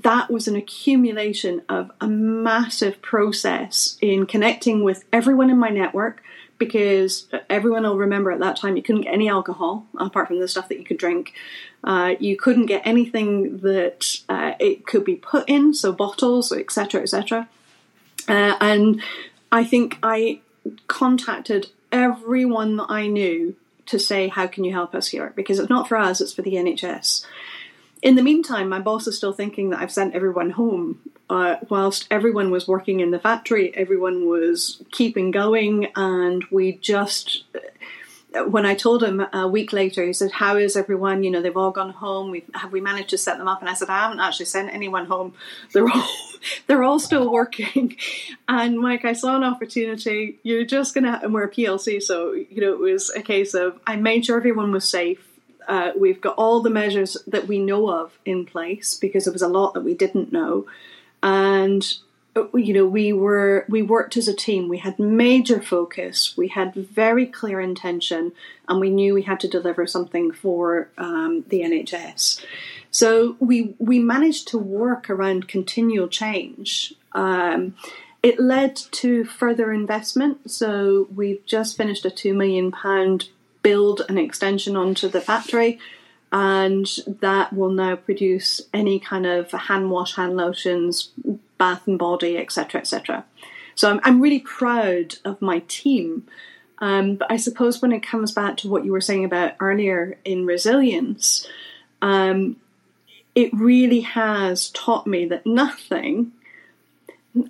that 0.03 0.29
was 0.29 0.47
an 0.47 0.55
accumulation 0.55 1.63
of 1.67 1.89
a 1.99 2.05
massive 2.07 3.01
process 3.01 3.97
in 4.01 4.27
connecting 4.27 4.83
with 4.83 5.03
everyone 5.11 5.49
in 5.49 5.57
my 5.57 5.69
network, 5.69 6.21
because 6.57 7.27
everyone 7.49 7.83
will 7.83 7.97
remember 7.97 8.31
at 8.31 8.39
that 8.39 8.57
time 8.57 8.75
you 8.75 8.83
couldn't 8.83 9.01
get 9.01 9.13
any 9.13 9.29
alcohol 9.29 9.85
apart 9.97 10.27
from 10.27 10.39
the 10.39 10.47
stuff 10.47 10.69
that 10.69 10.79
you 10.79 10.85
could 10.85 10.97
drink. 10.97 11.33
Uh, 11.83 12.15
you 12.19 12.35
couldn't 12.35 12.65
get 12.65 12.81
anything 12.85 13.59
that 13.59 14.21
uh, 14.29 14.53
it 14.59 14.85
could 14.85 15.05
be 15.05 15.15
put 15.15 15.47
in, 15.47 15.73
so 15.73 15.91
bottles, 15.91 16.51
etc., 16.51 17.01
etc. 17.01 17.47
Uh, 18.27 18.55
and 18.59 19.01
I 19.51 19.63
think 19.63 19.97
I 20.03 20.41
contacted 20.87 21.67
everyone 21.91 22.77
that 22.77 22.87
I 22.89 23.07
knew 23.07 23.55
to 23.85 23.99
say, 23.99 24.27
"How 24.27 24.47
can 24.47 24.63
you 24.63 24.71
help 24.71 24.95
us 24.95 25.09
here?" 25.09 25.31
Because 25.35 25.59
it's 25.59 25.69
not 25.69 25.87
for 25.87 25.97
us; 25.97 26.19
it's 26.19 26.33
for 26.33 26.41
the 26.41 26.55
NHS. 26.55 27.25
In 28.01 28.15
the 28.15 28.23
meantime, 28.23 28.69
my 28.69 28.79
boss 28.79 29.07
is 29.07 29.17
still 29.17 29.33
thinking 29.33 29.69
that 29.69 29.79
I've 29.79 29.91
sent 29.91 30.13
everyone 30.13 30.51
home. 30.51 30.99
Uh, 31.29 31.57
whilst 31.69 32.07
everyone 32.09 32.51
was 32.51 32.67
working 32.67 32.99
in 33.01 33.11
the 33.11 33.19
factory, 33.19 33.75
everyone 33.75 34.27
was 34.27 34.81
keeping 34.91 35.31
going, 35.31 35.87
and 35.95 36.43
we 36.51 36.73
just. 36.73 37.43
When 38.49 38.65
I 38.65 38.75
told 38.75 39.03
him 39.03 39.25
a 39.33 39.47
week 39.47 39.73
later, 39.73 40.05
he 40.05 40.13
said, 40.13 40.31
"How 40.31 40.57
is 40.57 40.75
everyone? 40.75 41.23
You 41.23 41.31
know, 41.31 41.41
they've 41.41 41.57
all 41.57 41.71
gone 41.71 41.91
home. 41.91 42.29
We 42.29 42.43
have 42.53 42.71
we 42.71 42.81
managed 42.81 43.09
to 43.09 43.17
set 43.17 43.37
them 43.37 43.47
up?" 43.47 43.61
And 43.61 43.69
I 43.69 43.73
said, 43.73 43.89
"I 43.89 43.99
haven't 43.99 44.19
actually 44.19 44.45
sent 44.45 44.73
anyone 44.73 45.05
home. 45.05 45.33
They're 45.73 45.89
all 45.89 46.09
they're 46.67 46.83
all 46.83 46.99
still 46.99 47.31
working." 47.31 47.97
And 48.49 48.79
Mike, 48.79 49.03
I 49.03 49.11
saw 49.11 49.35
an 49.35 49.43
opportunity. 49.43 50.39
You're 50.43 50.63
just 50.63 50.93
gonna, 50.93 51.19
and 51.21 51.33
we're 51.33 51.43
a 51.43 51.51
PLC, 51.51 52.01
so 52.01 52.31
you 52.31 52.61
know, 52.61 52.71
it 52.71 52.79
was 52.79 53.09
a 53.09 53.21
case 53.21 53.53
of 53.53 53.79
I 53.85 53.97
made 53.97 54.25
sure 54.25 54.37
everyone 54.37 54.71
was 54.71 54.87
safe 54.87 55.27
uh, 55.67 55.91
we've 55.97 56.21
got 56.21 56.35
all 56.37 56.61
the 56.61 56.69
measures 56.69 57.17
that 57.27 57.47
we 57.47 57.59
know 57.59 57.89
of 57.89 58.17
in 58.25 58.45
place 58.45 58.95
because 58.95 59.25
there 59.25 59.33
was 59.33 59.41
a 59.41 59.47
lot 59.47 59.73
that 59.73 59.81
we 59.81 59.93
didn't 59.93 60.31
know, 60.31 60.65
and 61.23 61.93
uh, 62.35 62.45
you 62.53 62.73
know 62.73 62.85
we 62.85 63.13
were 63.13 63.65
we 63.67 63.81
worked 63.81 64.17
as 64.17 64.27
a 64.27 64.35
team. 64.35 64.67
We 64.67 64.77
had 64.79 64.99
major 64.99 65.61
focus. 65.61 66.35
We 66.37 66.49
had 66.49 66.73
very 66.73 67.25
clear 67.25 67.59
intention, 67.59 68.33
and 68.67 68.79
we 68.79 68.89
knew 68.89 69.13
we 69.13 69.23
had 69.23 69.39
to 69.41 69.47
deliver 69.47 69.87
something 69.87 70.31
for 70.31 70.89
um, 70.97 71.45
the 71.49 71.61
NHS. 71.61 72.43
So 72.91 73.35
we 73.39 73.75
we 73.79 73.99
managed 73.99 74.47
to 74.49 74.57
work 74.57 75.09
around 75.09 75.47
continual 75.47 76.07
change. 76.07 76.93
Um, 77.13 77.75
it 78.23 78.39
led 78.39 78.75
to 78.75 79.23
further 79.23 79.71
investment. 79.71 80.49
So 80.51 81.07
we've 81.15 81.45
just 81.45 81.77
finished 81.77 82.05
a 82.05 82.11
two 82.11 82.33
million 82.33 82.71
pound 82.71 83.29
build 83.63 84.01
an 84.07 84.17
extension 84.17 84.75
onto 84.75 85.07
the 85.09 85.21
factory. 85.21 85.79
And 86.31 86.87
that 87.21 87.53
will 87.53 87.69
now 87.69 87.95
produce 87.95 88.61
any 88.73 88.99
kind 88.99 89.25
of 89.25 89.51
hand 89.51 89.89
wash, 89.89 90.15
hand 90.15 90.35
lotions, 90.35 91.11
bath 91.57 91.87
and 91.87 91.97
body, 91.97 92.37
etc., 92.37 92.81
etc. 92.81 93.25
So 93.75 93.89
I'm, 93.89 93.99
I'm 94.03 94.21
really 94.21 94.39
proud 94.39 95.15
of 95.23 95.41
my 95.41 95.63
team. 95.67 96.27
Um, 96.79 97.15
but 97.15 97.31
I 97.31 97.37
suppose 97.37 97.81
when 97.81 97.91
it 97.91 98.03
comes 98.03 98.31
back 98.31 98.57
to 98.57 98.69
what 98.69 98.85
you 98.85 98.91
were 98.91 99.01
saying 99.01 99.25
about 99.25 99.55
earlier 99.59 100.17
in 100.25 100.45
resilience, 100.45 101.47
um, 102.01 102.57
it 103.33 103.53
really 103.53 104.01
has 104.01 104.69
taught 104.71 105.07
me 105.07 105.25
that 105.25 105.45
nothing 105.45 106.33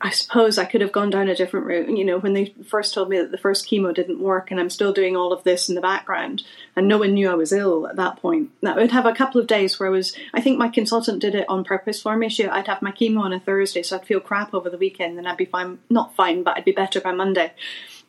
I 0.01 0.09
suppose 0.09 0.57
I 0.57 0.65
could 0.65 0.81
have 0.81 0.91
gone 0.91 1.09
down 1.09 1.29
a 1.29 1.35
different 1.35 1.65
route. 1.65 1.89
You 1.89 2.03
know, 2.03 2.17
when 2.17 2.33
they 2.33 2.53
first 2.67 2.93
told 2.93 3.09
me 3.09 3.17
that 3.17 3.31
the 3.31 3.37
first 3.37 3.67
chemo 3.67 3.93
didn't 3.93 4.19
work 4.19 4.49
and 4.49 4.59
I'm 4.59 4.69
still 4.69 4.91
doing 4.91 5.15
all 5.15 5.31
of 5.31 5.43
this 5.43 5.69
in 5.69 5.75
the 5.75 5.81
background 5.81 6.43
and 6.75 6.87
no 6.87 6.97
one 6.97 7.13
knew 7.13 7.29
I 7.29 7.35
was 7.35 7.51
ill 7.51 7.87
at 7.87 7.95
that 7.95 8.17
point. 8.17 8.49
Now, 8.61 8.73
I 8.73 8.77
would 8.77 8.91
have 8.91 9.05
a 9.05 9.13
couple 9.13 9.39
of 9.39 9.47
days 9.47 9.79
where 9.79 9.87
I 9.87 9.91
was, 9.91 10.15
I 10.33 10.41
think 10.41 10.57
my 10.57 10.67
consultant 10.67 11.19
did 11.19 11.35
it 11.35 11.47
on 11.47 11.63
purpose 11.63 12.01
for 12.01 12.17
me. 12.17 12.29
She, 12.29 12.47
I'd 12.47 12.67
have 12.67 12.81
my 12.81 12.91
chemo 12.91 13.21
on 13.21 13.33
a 13.33 13.39
Thursday, 13.39 13.83
so 13.83 13.97
I'd 13.97 14.05
feel 14.05 14.19
crap 14.19 14.53
over 14.53 14.69
the 14.69 14.77
weekend 14.77 15.17
and 15.17 15.27
I'd 15.27 15.37
be 15.37 15.45
fine, 15.45 15.79
not 15.89 16.15
fine, 16.15 16.43
but 16.43 16.57
I'd 16.57 16.65
be 16.65 16.71
better 16.71 16.99
by 16.99 17.11
Monday. 17.11 17.53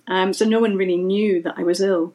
Um, 0.07 0.33
so 0.33 0.45
no 0.45 0.61
one 0.61 0.77
really 0.77 0.97
knew 0.97 1.43
that 1.43 1.55
I 1.59 1.63
was 1.63 1.81
ill. 1.81 2.15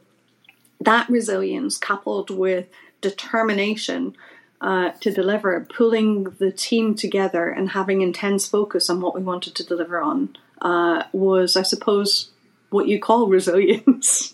That 0.82 1.08
resilience 1.10 1.78
coupled 1.78 2.30
with 2.30 2.68
determination 3.02 4.16
uh, 4.64 4.92
to 5.02 5.12
deliver, 5.12 5.68
pulling 5.76 6.24
the 6.40 6.50
team 6.50 6.96
together 6.96 7.50
and 7.50 7.72
having 7.72 8.02
intense 8.02 8.48
focus 8.48 8.90
on 8.90 9.02
what 9.02 9.14
we 9.14 9.22
wanted 9.22 9.54
to 9.56 9.66
deliver 9.66 10.02
on 10.02 10.36
uh, 10.62 11.04
was, 11.12 11.58
I 11.58 11.64
suppose, 11.64 12.32
what 12.70 12.88
you 12.88 12.98
call 12.98 13.28
resilience. 13.28 14.34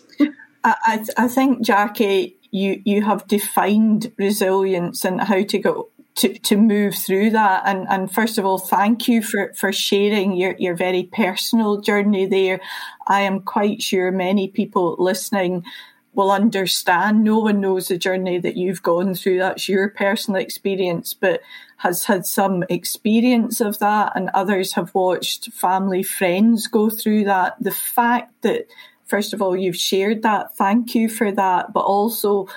I, 0.62 1.04
I, 1.16 1.26
think, 1.26 1.62
Jackie, 1.62 2.36
you, 2.52 2.80
you 2.84 3.02
have 3.02 3.26
defined 3.26 4.12
resilience 4.18 5.04
and 5.04 5.20
how 5.20 5.42
to 5.42 5.58
go 5.58 5.88
to, 6.16 6.38
to 6.38 6.56
move 6.56 6.94
through 6.94 7.30
that. 7.30 7.62
And, 7.64 7.88
and 7.88 8.12
first 8.12 8.38
of 8.38 8.44
all, 8.44 8.58
thank 8.58 9.08
you 9.08 9.22
for, 9.22 9.52
for 9.54 9.72
sharing 9.72 10.36
your, 10.36 10.54
your 10.58 10.76
very 10.76 11.04
personal 11.04 11.80
journey 11.80 12.26
there. 12.26 12.60
I 13.06 13.22
am 13.22 13.40
quite 13.40 13.82
sure 13.82 14.12
many 14.12 14.46
people 14.46 14.96
listening 14.98 15.64
will 16.12 16.30
understand. 16.30 17.22
No 17.22 17.38
one 17.38 17.60
knows 17.60 17.88
the 17.88 17.98
journey 17.98 18.38
that 18.38 18.56
you've 18.56 18.82
gone 18.82 19.14
through. 19.14 19.38
That's 19.38 19.68
your 19.68 19.88
personal 19.88 20.40
experience, 20.40 21.14
but 21.14 21.40
has 21.78 22.04
had 22.04 22.26
some 22.26 22.64
experience 22.68 23.60
of 23.60 23.78
that, 23.78 24.12
and 24.14 24.30
others 24.34 24.74
have 24.74 24.94
watched 24.94 25.52
family, 25.52 26.02
friends 26.02 26.66
go 26.66 26.90
through 26.90 27.24
that. 27.24 27.56
The 27.60 27.70
fact 27.70 28.42
that, 28.42 28.66
first 29.06 29.32
of 29.32 29.40
all, 29.40 29.56
you've 29.56 29.76
shared 29.76 30.22
that, 30.22 30.56
thank 30.56 30.94
you 30.94 31.08
for 31.08 31.32
that, 31.32 31.72
but 31.72 31.80
also 31.80 32.48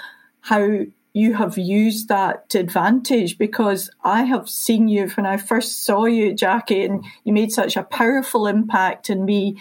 how 0.42 0.82
you 1.14 1.36
have 1.36 1.58
used 1.58 2.10
that 2.10 2.50
to 2.50 2.60
advantage 2.60 3.38
because 3.38 3.90
I 4.04 4.24
have 4.24 4.50
seen 4.50 4.88
you 4.88 5.08
when 5.10 5.28
I 5.28 5.38
first 5.38 5.86
saw 5.86 6.06
you, 6.06 6.34
Jackie, 6.34 6.84
and 6.84 7.06
you 7.24 7.34
made 7.34 7.52
such 7.52 7.78
a 7.78 7.84
powerful 7.84 8.48
impact 8.48 9.12
in 9.12 9.24
me 9.24 9.58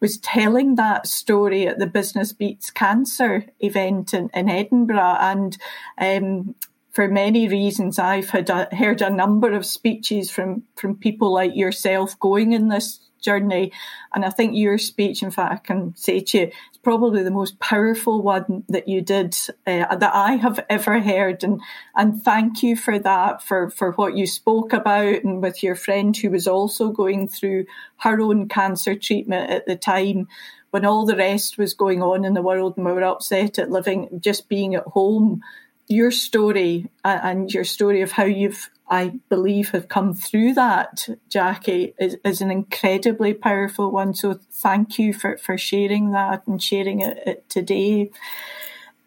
was 0.00 0.18
telling 0.18 0.74
that 0.74 1.06
story 1.06 1.66
at 1.66 1.78
the 1.78 1.86
Business 1.86 2.32
Beats 2.32 2.70
Cancer 2.70 3.46
event 3.60 4.14
in, 4.14 4.30
in 4.34 4.48
Edinburgh. 4.48 5.16
And 5.20 5.56
um, 5.98 6.54
for 6.92 7.08
many 7.08 7.48
reasons, 7.48 7.98
I've 7.98 8.30
had 8.30 8.50
a, 8.50 8.74
heard 8.74 9.02
a 9.02 9.10
number 9.10 9.52
of 9.52 9.66
speeches 9.66 10.30
from, 10.30 10.64
from 10.76 10.96
people 10.96 11.32
like 11.32 11.54
yourself 11.54 12.18
going 12.18 12.52
in 12.52 12.68
this 12.68 13.00
journey. 13.20 13.72
And 14.14 14.24
I 14.24 14.30
think 14.30 14.56
your 14.56 14.78
speech, 14.78 15.22
in 15.22 15.30
fact, 15.30 15.52
I 15.52 15.56
can 15.56 15.94
say 15.96 16.20
to 16.20 16.38
you, 16.38 16.44
it's 16.44 16.78
probably 16.82 17.22
the 17.22 17.30
most 17.30 17.58
powerful 17.58 18.22
one 18.22 18.64
that 18.68 18.88
you 18.88 19.00
did 19.02 19.36
uh, 19.66 19.96
that 19.96 20.14
I 20.14 20.32
have 20.36 20.64
ever 20.68 21.00
heard. 21.00 21.44
And 21.44 21.60
and 21.94 22.22
thank 22.22 22.62
you 22.62 22.76
for 22.76 22.98
that, 22.98 23.42
for 23.42 23.70
for 23.70 23.92
what 23.92 24.16
you 24.16 24.26
spoke 24.26 24.72
about, 24.72 25.24
and 25.24 25.42
with 25.42 25.62
your 25.62 25.76
friend 25.76 26.16
who 26.16 26.30
was 26.30 26.46
also 26.46 26.90
going 26.90 27.28
through 27.28 27.66
her 27.98 28.20
own 28.20 28.48
cancer 28.48 28.94
treatment 28.94 29.50
at 29.50 29.66
the 29.66 29.76
time. 29.76 30.28
When 30.70 30.84
all 30.84 31.06
the 31.06 31.16
rest 31.16 31.56
was 31.56 31.72
going 31.72 32.02
on 32.02 32.24
in 32.24 32.34
the 32.34 32.42
world 32.42 32.76
and 32.76 32.84
we 32.84 32.92
were 32.92 33.04
upset 33.04 33.58
at 33.58 33.70
living, 33.70 34.20
just 34.20 34.48
being 34.48 34.74
at 34.74 34.82
home, 34.82 35.40
your 35.88 36.10
story 36.10 36.90
and 37.04 37.52
your 37.52 37.64
story 37.64 38.02
of 38.02 38.12
how 38.12 38.24
you've 38.24 38.70
I 38.88 39.18
believe 39.28 39.70
have 39.70 39.88
come 39.88 40.14
through 40.14 40.54
that, 40.54 41.08
Jackie, 41.28 41.94
is, 41.98 42.16
is 42.24 42.40
an 42.40 42.52
incredibly 42.52 43.34
powerful 43.34 43.90
one. 43.90 44.14
So 44.14 44.38
thank 44.52 44.98
you 44.98 45.12
for, 45.12 45.36
for 45.38 45.58
sharing 45.58 46.12
that 46.12 46.46
and 46.46 46.62
sharing 46.62 47.00
it, 47.00 47.18
it 47.26 47.50
today. 47.50 48.10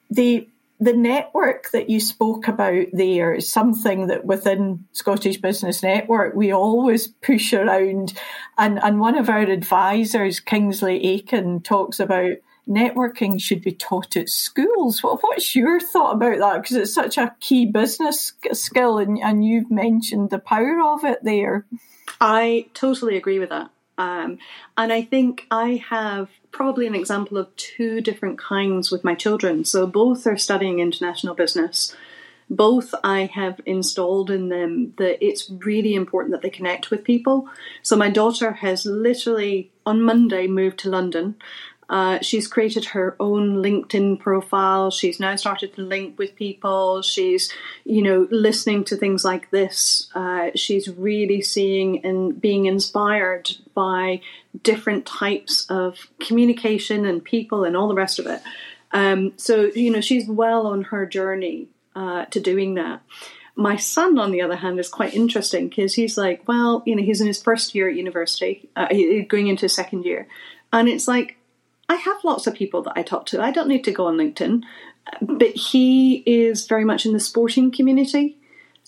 The 0.09 0.47
the 0.81 0.93
network 0.93 1.71
that 1.71 1.89
you 1.89 1.99
spoke 1.99 2.47
about 2.47 2.85
there 2.93 3.33
is 3.33 3.51
something 3.51 4.07
that 4.07 4.23
within 4.23 4.85
Scottish 4.93 5.35
Business 5.35 5.83
Network 5.83 6.35
we 6.35 6.53
always 6.53 7.07
push 7.07 7.51
around. 7.53 8.13
And, 8.57 8.81
and 8.81 8.97
one 8.97 9.17
of 9.17 9.27
our 9.27 9.41
advisors, 9.41 10.39
Kingsley 10.39 11.05
Aiken, 11.05 11.59
talks 11.61 11.99
about 11.99 12.37
networking 12.69 13.41
should 13.41 13.61
be 13.61 13.71
taught 13.71 14.15
at 14.15 14.29
schools. 14.29 15.01
What, 15.03 15.21
what's 15.21 15.55
your 15.55 15.79
thought 15.79 16.15
about 16.15 16.37
that? 16.39 16.61
Because 16.61 16.77
it's 16.77 16.93
such 16.93 17.17
a 17.17 17.35
key 17.39 17.65
business 17.65 18.33
skill, 18.51 18.99
and, 18.99 19.17
and 19.17 19.43
you've 19.43 19.71
mentioned 19.71 20.29
the 20.29 20.39
power 20.39 20.79
of 20.81 21.03
it 21.03 21.23
there. 21.23 21.65
I 22.21 22.67
totally 22.73 23.17
agree 23.17 23.39
with 23.39 23.49
that. 23.49 23.71
Um, 23.97 24.37
and 24.77 24.93
I 24.93 25.01
think 25.01 25.45
I 25.51 25.83
have 25.89 26.29
probably 26.51 26.87
an 26.87 26.95
example 26.95 27.37
of 27.37 27.53
two 27.57 27.99
different 28.01 28.39
kinds 28.39 28.91
with 28.91 29.03
my 29.03 29.13
children. 29.13 29.65
So 29.65 29.85
both 29.85 30.25
are 30.25 30.37
studying 30.37 30.79
international 30.79 31.35
business. 31.35 31.95
Both 32.49 32.95
I 33.03 33.25
have 33.25 33.61
installed 33.65 34.31
in 34.31 34.49
them 34.49 34.93
that 34.97 35.23
it's 35.23 35.51
really 35.51 35.93
important 35.93 36.31
that 36.31 36.41
they 36.41 36.49
connect 36.49 36.89
with 36.89 37.03
people. 37.03 37.47
So 37.83 37.95
my 37.95 38.09
daughter 38.09 38.53
has 38.53 38.85
literally 38.85 39.71
on 39.85 40.01
Monday 40.01 40.47
moved 40.47 40.79
to 40.79 40.89
London 40.89 41.35
uh, 41.89 42.19
she's 42.21 42.47
created 42.47 42.85
her 42.85 43.15
own 43.19 43.63
LinkedIn 43.63 44.19
profile. 44.19 44.91
She's 44.91 45.19
now 45.19 45.35
started 45.35 45.73
to 45.75 45.81
link 45.81 46.19
with 46.19 46.35
people. 46.35 47.01
She's, 47.01 47.51
you 47.83 48.03
know, 48.03 48.27
listening 48.29 48.83
to 48.85 48.95
things 48.95 49.25
like 49.25 49.49
this. 49.49 50.07
Uh, 50.13 50.51
she's 50.53 50.87
really 50.87 51.41
seeing 51.41 52.05
and 52.05 52.39
being 52.39 52.65
inspired 52.65 53.49
by 53.73 54.21
different 54.61 55.07
types 55.07 55.65
of 55.69 55.97
communication 56.19 57.05
and 57.07 57.23
people 57.23 57.63
and 57.63 57.75
all 57.75 57.87
the 57.87 57.95
rest 57.95 58.19
of 58.19 58.27
it. 58.27 58.41
Um, 58.91 59.33
so, 59.37 59.71
you 59.73 59.91
know, 59.91 60.01
she's 60.01 60.27
well 60.27 60.67
on 60.67 60.83
her 60.83 61.07
journey 61.07 61.69
uh, 61.95 62.25
to 62.25 62.39
doing 62.39 62.75
that. 62.75 63.01
My 63.55 63.77
son, 63.77 64.19
on 64.19 64.31
the 64.31 64.41
other 64.41 64.55
hand, 64.55 64.79
is 64.79 64.89
quite 64.89 65.15
interesting 65.15 65.69
because 65.69 65.95
he's 65.95 66.17
like, 66.17 66.47
well, 66.47 66.83
you 66.85 66.95
know, 66.95 67.03
he's 67.03 67.19
in 67.19 67.27
his 67.27 67.41
first 67.41 67.73
year 67.73 67.89
at 67.89 67.95
university, 67.95 68.69
uh, 68.75 68.87
going 69.27 69.47
into 69.47 69.67
second 69.67 70.05
year. 70.05 70.27
And 70.71 70.87
it's 70.87 71.07
like, 71.07 71.38
I 71.89 71.95
have 71.95 72.23
lots 72.23 72.45
of 72.45 72.53
people 72.53 72.83
that 72.83 72.93
I 72.95 73.01
talk 73.01 73.25
to. 73.27 73.41
I 73.41 73.51
don't 73.51 73.67
need 73.67 73.83
to 73.85 73.91
go 73.91 74.05
on 74.05 74.17
LinkedIn, 74.17 74.63
but 75.21 75.55
he 75.55 76.17
is 76.25 76.67
very 76.67 76.85
much 76.85 77.05
in 77.05 77.13
the 77.13 77.19
sporting 77.19 77.71
community. 77.71 78.37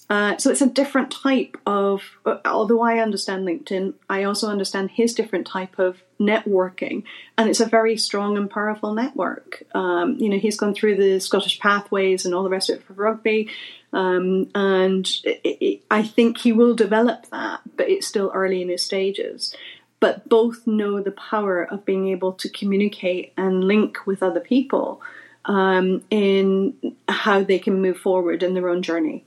Uh, 0.10 0.38
so 0.38 0.52
it's 0.52 0.62
a 0.62 0.68
different 0.68 1.10
type 1.10 1.58
of, 1.66 2.04
although 2.44 2.82
I 2.82 3.00
understand 3.00 3.48
LinkedIn, 3.48 3.94
I 4.10 4.24
also 4.24 4.50
understand 4.50 4.92
his 4.92 5.14
different 5.14 5.48
type 5.48 5.80
of 5.80 6.04
networking, 6.20 7.04
and 7.38 7.50
it's 7.50 7.62
a 7.62 7.66
very 7.66 7.96
strong 7.96 8.36
and 8.36 8.50
powerful 8.50 8.94
network. 8.94 9.64
Um, 9.74 10.18
you 10.20 10.28
know, 10.30 10.38
he's 10.38 10.58
gone 10.58 10.74
through 10.74 10.98
the 10.98 11.20
Scottish 11.22 11.60
pathways 11.60 12.26
and 12.26 12.36
all 12.36 12.44
the 12.44 12.50
rest 12.50 12.70
of 12.70 12.80
it 12.80 12.84
for 12.84 12.94
rugby, 12.94 13.50
um, 13.94 14.50
and 14.54 15.10
it, 15.24 15.40
it, 15.44 15.82
I 15.90 16.04
think 16.04 16.40
he 16.40 16.52
will 16.52 16.76
develop 16.76 17.28
that, 17.32 17.62
but 17.78 17.90
it's 17.90 18.06
still 18.06 18.32
early 18.34 18.62
in 18.62 18.68
his 18.68 18.84
stages 18.84 19.56
but 20.02 20.28
both 20.28 20.68
know 20.68 21.00
the 21.00 21.12
power 21.12 21.64
of 21.64 21.86
being 21.86 22.10
able 22.10 22.34
to 22.34 22.50
communicate 22.50 23.32
and 23.38 23.64
link 23.64 24.06
with 24.06 24.22
other 24.22 24.42
people 24.42 25.00
um, 25.46 26.04
in 26.10 26.76
how 27.08 27.44
they 27.44 27.60
can 27.60 27.82
move 27.82 27.98
forward 27.98 28.44
in 28.44 28.54
their 28.54 28.68
own 28.68 28.82
journey. 28.82 29.24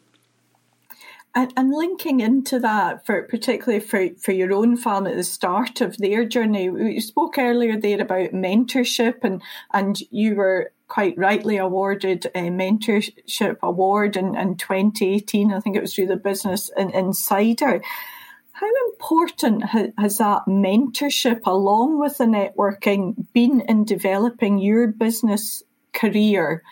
And, 1.37 1.53
and, 1.57 1.73
linking 1.73 2.21
into 2.21 2.61
that, 2.61 3.05
for 3.07 3.23
particularly 3.23 3.81
for, 3.81 4.09
for 4.21 4.31
your 4.31 4.53
own 4.53 4.77
family 4.77 5.13
at 5.13 5.17
the 5.17 5.25
start 5.25 5.81
of 5.81 5.97
their 5.97 6.25
journey, 6.25 6.71
we 6.71 7.01
spoke 7.01 7.39
earlier 7.39 7.77
there 7.77 8.01
about 8.01 8.31
mentorship, 8.31 9.25
and 9.25 9.43
and 9.73 9.99
you 10.13 10.37
were 10.37 10.71
quite 10.87 11.19
rightly 11.19 11.57
awarded 11.57 12.27
a 12.37 12.51
mentorship 12.51 13.57
award 13.63 14.17
in, 14.17 14.37
in 14.37 14.57
2018. 14.57 15.53
I 15.53 15.59
think 15.59 15.75
it 15.75 15.83
was 15.83 15.93
through 15.93 16.07
the 16.07 16.17
Business 16.17 16.71
Insider. 16.77 17.83
How 18.55 18.71
important 18.91 19.65
has 19.99 20.19
that 20.19 20.43
mentorship, 20.47 21.41
along 21.45 21.99
with 21.99 22.19
the 22.19 22.25
networking, 22.25 23.27
been 23.33 23.61
in 23.63 23.85
developing 23.85 24.59
your 24.59 24.87
business 24.87 25.63
career? 25.93 26.63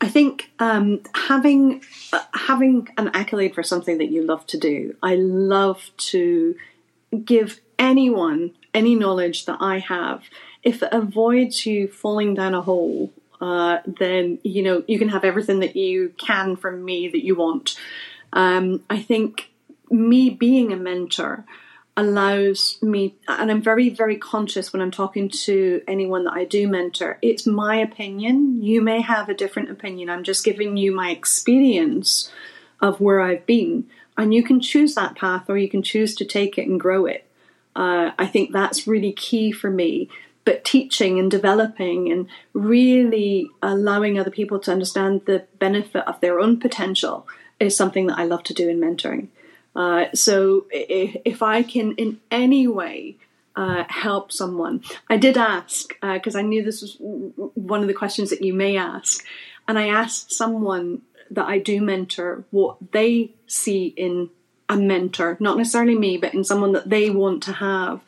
I 0.00 0.08
think 0.08 0.50
um, 0.58 1.00
having 1.14 1.82
uh, 2.12 2.22
having 2.34 2.88
an 2.98 3.10
accolade 3.14 3.54
for 3.54 3.62
something 3.62 3.96
that 3.98 4.10
you 4.10 4.22
love 4.22 4.46
to 4.48 4.58
do. 4.58 4.94
I 5.02 5.14
love 5.14 5.90
to 5.96 6.54
give 7.24 7.60
anyone 7.78 8.52
any 8.74 8.94
knowledge 8.94 9.46
that 9.46 9.58
I 9.60 9.78
have. 9.78 10.24
If 10.62 10.82
it 10.82 10.90
avoids 10.92 11.64
you 11.64 11.88
falling 11.88 12.34
down 12.34 12.54
a 12.54 12.60
hole 12.60 13.10
uh, 13.40 13.78
then 13.86 14.38
you 14.42 14.62
know 14.62 14.84
you 14.86 14.98
can 14.98 15.08
have 15.08 15.24
everything 15.24 15.60
that 15.60 15.76
you 15.76 16.12
can 16.18 16.56
from 16.56 16.84
me 16.84 17.08
that 17.08 17.24
you 17.24 17.34
want. 17.34 17.78
Um, 18.32 18.82
I 18.88 19.00
think 19.02 19.50
me 19.94 20.30
being 20.30 20.72
a 20.72 20.76
mentor 20.76 21.44
allows 21.96 22.76
me, 22.82 23.14
and 23.28 23.50
I'm 23.50 23.62
very, 23.62 23.88
very 23.88 24.16
conscious 24.16 24.72
when 24.72 24.82
I'm 24.82 24.90
talking 24.90 25.28
to 25.28 25.80
anyone 25.86 26.24
that 26.24 26.32
I 26.34 26.44
do 26.44 26.66
mentor. 26.66 27.18
It's 27.22 27.46
my 27.46 27.76
opinion. 27.76 28.62
You 28.62 28.82
may 28.82 29.00
have 29.00 29.28
a 29.28 29.34
different 29.34 29.70
opinion. 29.70 30.10
I'm 30.10 30.24
just 30.24 30.44
giving 30.44 30.76
you 30.76 30.94
my 30.94 31.10
experience 31.10 32.32
of 32.80 33.00
where 33.00 33.20
I've 33.20 33.46
been. 33.46 33.88
And 34.16 34.34
you 34.34 34.42
can 34.42 34.60
choose 34.60 34.94
that 34.94 35.16
path 35.16 35.48
or 35.48 35.56
you 35.56 35.68
can 35.68 35.82
choose 35.82 36.14
to 36.16 36.24
take 36.24 36.58
it 36.58 36.68
and 36.68 36.80
grow 36.80 37.06
it. 37.06 37.26
Uh, 37.74 38.12
I 38.18 38.26
think 38.26 38.52
that's 38.52 38.86
really 38.86 39.12
key 39.12 39.52
for 39.52 39.70
me. 39.70 40.08
But 40.44 40.64
teaching 40.64 41.18
and 41.18 41.30
developing 41.30 42.12
and 42.12 42.28
really 42.52 43.50
allowing 43.62 44.18
other 44.18 44.30
people 44.30 44.58
to 44.60 44.72
understand 44.72 45.22
the 45.24 45.46
benefit 45.58 46.06
of 46.06 46.20
their 46.20 46.38
own 46.38 46.60
potential 46.60 47.26
is 47.58 47.76
something 47.76 48.08
that 48.08 48.18
I 48.18 48.24
love 48.24 48.42
to 48.44 48.54
do 48.54 48.68
in 48.68 48.78
mentoring. 48.78 49.28
Uh, 49.74 50.06
so 50.14 50.66
if, 50.70 51.16
if, 51.24 51.42
I 51.42 51.62
can 51.62 51.92
in 51.92 52.20
any 52.30 52.68
way 52.68 53.16
uh, 53.56 53.84
help 53.88 54.30
someone, 54.30 54.82
I 55.08 55.16
did 55.16 55.36
ask 55.36 55.88
because 56.00 56.36
uh, 56.36 56.38
I 56.38 56.42
knew 56.42 56.62
this 56.62 56.80
was 56.80 56.96
one 57.00 57.80
of 57.80 57.88
the 57.88 57.94
questions 57.94 58.30
that 58.30 58.42
you 58.42 58.54
may 58.54 58.76
ask, 58.76 59.24
and 59.66 59.78
I 59.78 59.88
asked 59.88 60.32
someone 60.32 61.02
that 61.30 61.46
I 61.46 61.58
do 61.58 61.80
mentor 61.80 62.44
what 62.50 62.76
they 62.92 63.32
see 63.46 63.86
in 63.96 64.30
a 64.68 64.76
mentor, 64.76 65.36
not 65.40 65.58
necessarily 65.58 65.98
me, 65.98 66.16
but 66.16 66.34
in 66.34 66.44
someone 66.44 66.72
that 66.72 66.88
they 66.88 67.10
want 67.10 67.42
to 67.44 67.52
have, 67.52 68.00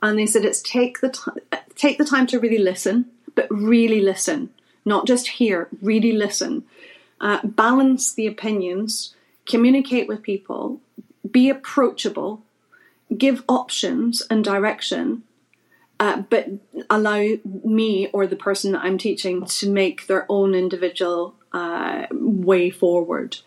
and 0.00 0.18
they 0.18 0.26
said 0.26 0.44
it's 0.44 0.62
take 0.62 1.00
the 1.00 1.08
time, 1.08 1.38
take 1.74 1.98
the 1.98 2.04
time 2.04 2.26
to 2.28 2.38
really 2.38 2.58
listen, 2.58 3.06
but 3.34 3.50
really 3.50 4.00
listen, 4.00 4.50
not 4.84 5.06
just 5.06 5.28
hear, 5.28 5.68
really 5.82 6.12
listen, 6.12 6.64
uh, 7.20 7.44
balance 7.44 8.12
the 8.12 8.26
opinions, 8.26 9.14
communicate 9.46 10.06
with 10.06 10.22
people, 10.22 10.80
be 11.30 11.48
approachable, 11.50 12.42
give 13.16 13.42
options 13.48 14.22
and 14.30 14.44
direction, 14.44 15.22
uh, 16.00 16.22
but 16.30 16.48
allow 16.88 17.36
me 17.64 18.08
or 18.12 18.26
the 18.26 18.36
person 18.36 18.72
that 18.72 18.84
I'm 18.84 18.98
teaching 18.98 19.44
to 19.44 19.70
make 19.70 20.06
their 20.06 20.26
own 20.28 20.54
individual 20.54 21.34
uh, 21.52 22.06
way 22.12 22.70
forward. 22.70 23.38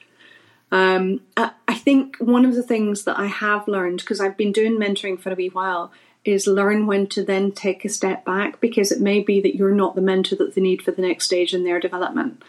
Um, 0.72 1.22
I 1.38 1.74
think 1.74 2.18
one 2.18 2.46
of 2.46 2.56
the 2.56 2.64
things 2.64 3.04
that 3.04 3.20
I 3.20 3.26
have 3.26 3.68
learned, 3.68 4.00
because 4.00 4.22
I've 4.22 4.38
been 4.38 4.52
doing 4.54 4.78
mentoring 4.78 5.20
for 5.20 5.32
a 5.32 5.36
wee 5.36 5.50
while, 5.50 5.92
is 6.24 6.48
learn 6.48 6.88
when 6.88 7.08
to 7.08 7.24
then 7.24 7.52
take 7.52 7.84
a 7.84 7.90
step 7.90 8.24
back 8.24 8.62
because 8.62 8.92
it 8.92 9.02
may 9.02 9.20
be 9.22 9.42
that 9.42 9.56
you're 9.56 9.76
not 9.76 9.96
the 9.96 10.02
mentor 10.02 10.36
that 10.36 10.56
they 10.56 10.62
need 10.62 10.82
for 10.82 10.92
the 10.92 11.02
next 11.02 11.26
stage 11.26 11.54
in 11.54 11.64
their 11.64 11.80
development. 11.80 12.42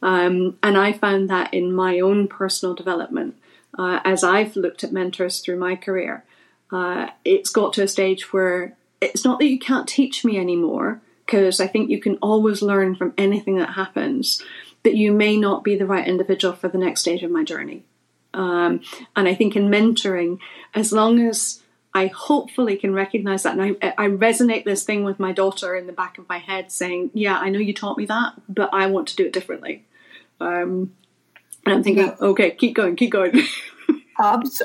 Um, 0.00 0.58
and 0.62 0.76
I 0.78 0.92
found 0.92 1.28
that 1.28 1.52
in 1.52 1.72
my 1.72 2.00
own 2.00 2.28
personal 2.28 2.74
development 2.74 3.36
uh, 3.78 4.00
as 4.04 4.24
I've 4.24 4.56
looked 4.56 4.84
at 4.84 4.92
mentors 4.92 5.40
through 5.40 5.58
my 5.58 5.76
career, 5.76 6.24
uh, 6.72 7.08
it's 7.24 7.50
got 7.50 7.72
to 7.74 7.82
a 7.82 7.88
stage 7.88 8.32
where 8.32 8.76
it's 9.00 9.24
not 9.24 9.38
that 9.38 9.48
you 9.48 9.58
can't 9.58 9.88
teach 9.88 10.24
me 10.24 10.38
anymore, 10.38 11.00
because 11.24 11.60
I 11.60 11.66
think 11.66 11.90
you 11.90 12.00
can 12.00 12.16
always 12.16 12.62
learn 12.62 12.94
from 12.94 13.12
anything 13.18 13.56
that 13.56 13.70
happens, 13.70 14.42
but 14.82 14.94
you 14.94 15.12
may 15.12 15.36
not 15.36 15.64
be 15.64 15.76
the 15.76 15.86
right 15.86 16.06
individual 16.06 16.54
for 16.54 16.68
the 16.68 16.78
next 16.78 17.00
stage 17.00 17.22
of 17.22 17.30
my 17.30 17.44
journey. 17.44 17.84
Um, 18.32 18.82
and 19.14 19.26
I 19.26 19.34
think 19.34 19.56
in 19.56 19.68
mentoring, 19.68 20.38
as 20.74 20.92
long 20.92 21.20
as 21.20 21.62
I 21.94 22.08
hopefully 22.08 22.76
can 22.76 22.92
recognize 22.92 23.42
that, 23.42 23.58
and 23.58 23.76
I, 23.82 23.94
I 23.96 24.08
resonate 24.08 24.64
this 24.64 24.84
thing 24.84 25.02
with 25.02 25.18
my 25.18 25.32
daughter 25.32 25.74
in 25.74 25.86
the 25.86 25.92
back 25.92 26.18
of 26.18 26.28
my 26.28 26.38
head 26.38 26.70
saying, 26.70 27.10
Yeah, 27.14 27.38
I 27.38 27.48
know 27.48 27.58
you 27.58 27.72
taught 27.72 27.98
me 27.98 28.06
that, 28.06 28.34
but 28.48 28.70
I 28.72 28.86
want 28.86 29.08
to 29.08 29.16
do 29.16 29.24
it 29.24 29.32
differently. 29.32 29.84
Um, 30.40 30.92
and 31.66 31.74
I'm 31.74 31.82
thinking, 31.82 32.14
okay, 32.20 32.52
keep 32.52 32.74
going, 32.76 32.96
keep 32.96 33.10
going. 33.10 33.42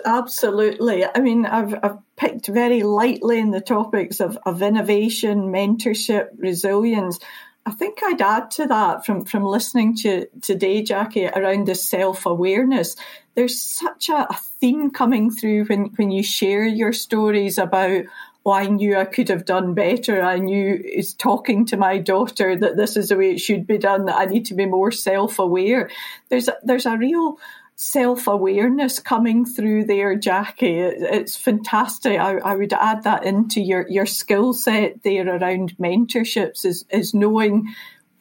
absolutely. 0.05 1.05
I 1.05 1.19
mean, 1.19 1.45
I've, 1.45 1.75
I've 1.83 1.97
picked 2.15 2.47
very 2.47 2.83
lightly 2.83 3.39
in 3.39 3.51
the 3.51 3.61
topics 3.61 4.19
of, 4.19 4.37
of 4.45 4.61
innovation, 4.61 5.51
mentorship, 5.51 6.29
resilience. 6.37 7.19
I 7.65 7.71
think 7.71 7.99
I'd 8.03 8.21
add 8.21 8.51
to 8.51 8.67
that 8.67 9.05
from, 9.05 9.25
from 9.25 9.43
listening 9.43 9.95
to 9.97 10.27
today, 10.41 10.81
Jackie, 10.81 11.27
around 11.27 11.67
the 11.67 11.75
self 11.75 12.25
awareness. 12.25 12.95
There's 13.35 13.61
such 13.61 14.09
a, 14.09 14.27
a, 14.29 14.37
theme 14.59 14.91
coming 14.91 15.31
through 15.31 15.65
when, 15.65 15.85
when 15.95 16.11
you 16.11 16.21
share 16.21 16.63
your 16.63 16.93
stories 16.93 17.57
about 17.57 18.03
oh, 18.45 18.51
I 18.51 18.67
knew 18.67 18.97
I 18.97 19.05
could 19.05 19.29
have 19.29 19.45
done 19.45 19.73
better. 19.73 20.21
I 20.21 20.37
knew 20.37 20.81
is 20.83 21.13
talking 21.13 21.65
to 21.67 21.77
my 21.77 21.97
daughter 21.97 22.55
that 22.55 22.77
this 22.77 22.97
is 22.97 23.09
the 23.09 23.17
way 23.17 23.31
it 23.31 23.39
should 23.39 23.67
be 23.67 23.77
done. 23.77 24.05
That 24.05 24.17
I 24.17 24.25
need 24.25 24.45
to 24.45 24.55
be 24.55 24.65
more 24.65 24.91
self 24.91 25.39
aware. 25.39 25.89
There's 26.29 26.47
a, 26.47 26.57
there's 26.63 26.85
a 26.85 26.97
real 26.97 27.37
self 27.75 28.27
awareness 28.27 28.99
coming 28.99 29.45
through 29.45 29.85
there, 29.85 30.15
Jackie. 30.15 30.79
It, 30.79 30.97
it's 31.01 31.35
fantastic. 31.35 32.19
I, 32.19 32.37
I, 32.37 32.55
would 32.55 32.73
add 32.73 33.03
that 33.03 33.25
into 33.25 33.61
your 33.61 33.87
your 33.89 34.05
skill 34.05 34.53
set 34.53 35.03
there 35.03 35.27
around 35.27 35.77
mentorships 35.77 36.65
is 36.65 36.85
is 36.89 37.13
knowing. 37.13 37.73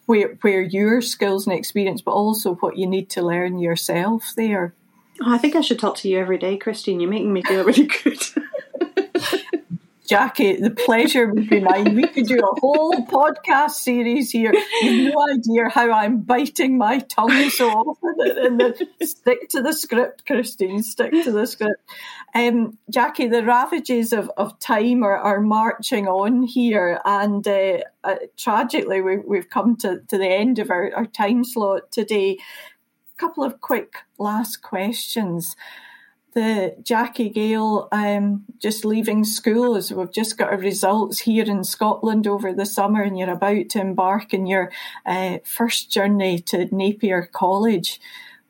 Where, 0.07 0.37
where 0.41 0.61
your 0.61 1.03
skills 1.03 1.47
and 1.47 1.57
experience, 1.57 2.03
but 2.03 2.11
also 2.11 2.57
what 2.57 2.77
you 2.77 2.89
need 2.89 3.11
to 3.11 3.23
learn 3.23 3.61
yourself 3.61 4.33
there. 4.37 4.75
Oh, 5.23 5.33
I 5.33 5.39
think 5.39 5.55
I 5.55 5.61
should 5.61 5.79
talk 5.79 5.99
to 5.99 6.09
you 6.09 6.19
every 6.19 6.37
day, 6.37 6.57
Christine. 6.57 6.99
You're 6.99 7.09
making 7.09 7.33
me 7.33 7.43
feel 7.43 7.63
really 7.63 7.87
good. 8.03 8.21
Jackie, 10.11 10.57
the 10.57 10.73
pleasure 10.73 11.33
would 11.33 11.49
be 11.49 11.61
mine. 11.61 11.95
We 11.95 12.05
could 12.09 12.27
do 12.27 12.41
a 12.41 12.61
whole 12.61 12.93
podcast 13.07 13.71
series 13.71 14.33
here. 14.33 14.53
You've 14.83 15.15
no 15.15 15.29
idea 15.31 15.69
how 15.69 15.93
I'm 15.93 16.23
biting 16.23 16.77
my 16.77 16.99
tongue 16.99 17.49
so 17.51 17.69
often. 17.69 18.45
And 18.45 18.61
the, 18.61 19.07
stick 19.07 19.49
to 19.51 19.63
the 19.63 19.73
script, 19.73 20.27
Christine. 20.27 20.83
Stick 20.83 21.13
to 21.13 21.31
the 21.31 21.47
script. 21.47 21.81
Um, 22.35 22.77
Jackie, 22.91 23.29
the 23.29 23.45
ravages 23.45 24.13
of, 24.13 24.33
of 24.37 24.59
time 24.59 25.05
are, 25.05 25.17
are 25.17 25.41
marching 25.41 26.09
on 26.09 26.43
here, 26.43 27.01
and 27.05 27.47
uh, 27.47 27.79
uh, 28.03 28.17
tragically, 28.37 29.01
we, 29.01 29.19
we've 29.19 29.49
come 29.49 29.77
to, 29.77 30.01
to 30.09 30.19
the 30.19 30.27
end 30.27 30.59
of 30.59 30.73
our, 30.73 30.93
our 30.93 31.07
time 31.07 31.45
slot 31.45 31.93
today. 31.93 32.37
A 33.15 33.17
couple 33.17 33.45
of 33.45 33.61
quick 33.61 33.99
last 34.19 34.61
questions 34.61 35.55
the 36.33 36.77
Jackie 36.83 37.29
Gale 37.29 37.89
um, 37.93 38.45
just 38.59 38.85
leaving 38.85 39.25
school 39.25 39.77
as 39.77 39.93
we've 39.93 40.13
just 40.13 40.39
got 40.39 40.51
our 40.51 40.59
results 40.59 41.21
here 41.21 41.45
in 41.45 41.65
Scotland 41.65 42.27
over 42.27 42.53
the 42.53 42.67
summer 42.67 43.03
and 43.03 43.19
you're 43.19 43.31
about 43.31 43.69
to 43.71 43.81
embark 43.81 44.33
in 44.33 44.47
your 44.47 44.71
uh, 45.05 45.39
first 45.45 45.91
journey 45.91 46.39
to 46.41 46.75
Napier 46.75 47.29
College. 47.33 48.01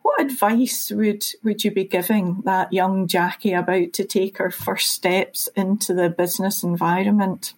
What 0.02 0.20
advice 0.20 0.90
would, 0.90 1.24
would 1.42 1.64
you 1.64 1.70
be 1.70 1.84
giving 1.84 2.42
that 2.44 2.72
young 2.72 3.06
Jackie 3.06 3.52
about 3.52 3.92
to 3.94 4.04
take 4.04 4.38
her 4.38 4.50
first 4.50 4.90
steps 4.90 5.48
into 5.56 5.94
the 5.94 6.08
business 6.08 6.62
environment? 6.62 7.54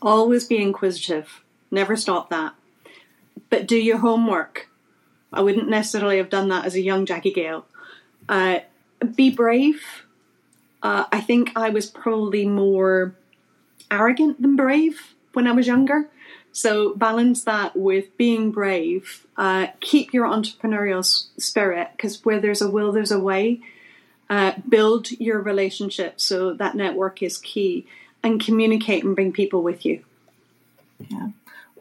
Always 0.00 0.46
be 0.46 0.58
inquisitive. 0.58 1.42
Never 1.70 1.96
stop 1.96 2.30
that. 2.30 2.54
But 3.50 3.66
do 3.66 3.76
your 3.76 3.98
homework. 3.98 4.68
I 5.32 5.40
wouldn't 5.40 5.68
necessarily 5.68 6.18
have 6.18 6.30
done 6.30 6.48
that 6.48 6.64
as 6.64 6.74
a 6.74 6.80
young 6.80 7.06
Jackie 7.06 7.32
Gale. 7.32 7.66
Uh, 8.28 8.60
be 9.14 9.30
brave. 9.30 9.82
Uh, 10.82 11.04
I 11.10 11.20
think 11.20 11.52
I 11.56 11.70
was 11.70 11.90
probably 11.90 12.46
more 12.46 13.14
arrogant 13.90 14.40
than 14.40 14.56
brave 14.56 15.14
when 15.32 15.46
I 15.46 15.52
was 15.52 15.66
younger. 15.66 16.08
So 16.52 16.94
balance 16.94 17.42
that 17.44 17.74
with 17.74 18.16
being 18.16 18.52
brave. 18.52 19.26
Uh, 19.36 19.68
keep 19.80 20.14
your 20.14 20.26
entrepreneurial 20.26 21.04
spirit 21.40 21.88
because 21.96 22.24
where 22.24 22.40
there's 22.40 22.62
a 22.62 22.70
will, 22.70 22.92
there's 22.92 23.10
a 23.10 23.18
way. 23.18 23.60
Uh, 24.30 24.52
build 24.68 25.10
your 25.10 25.40
relationship 25.40 26.20
so 26.20 26.54
that 26.54 26.74
network 26.74 27.22
is 27.22 27.38
key, 27.38 27.86
and 28.22 28.42
communicate 28.42 29.04
and 29.04 29.14
bring 29.14 29.32
people 29.32 29.62
with 29.62 29.84
you. 29.84 30.02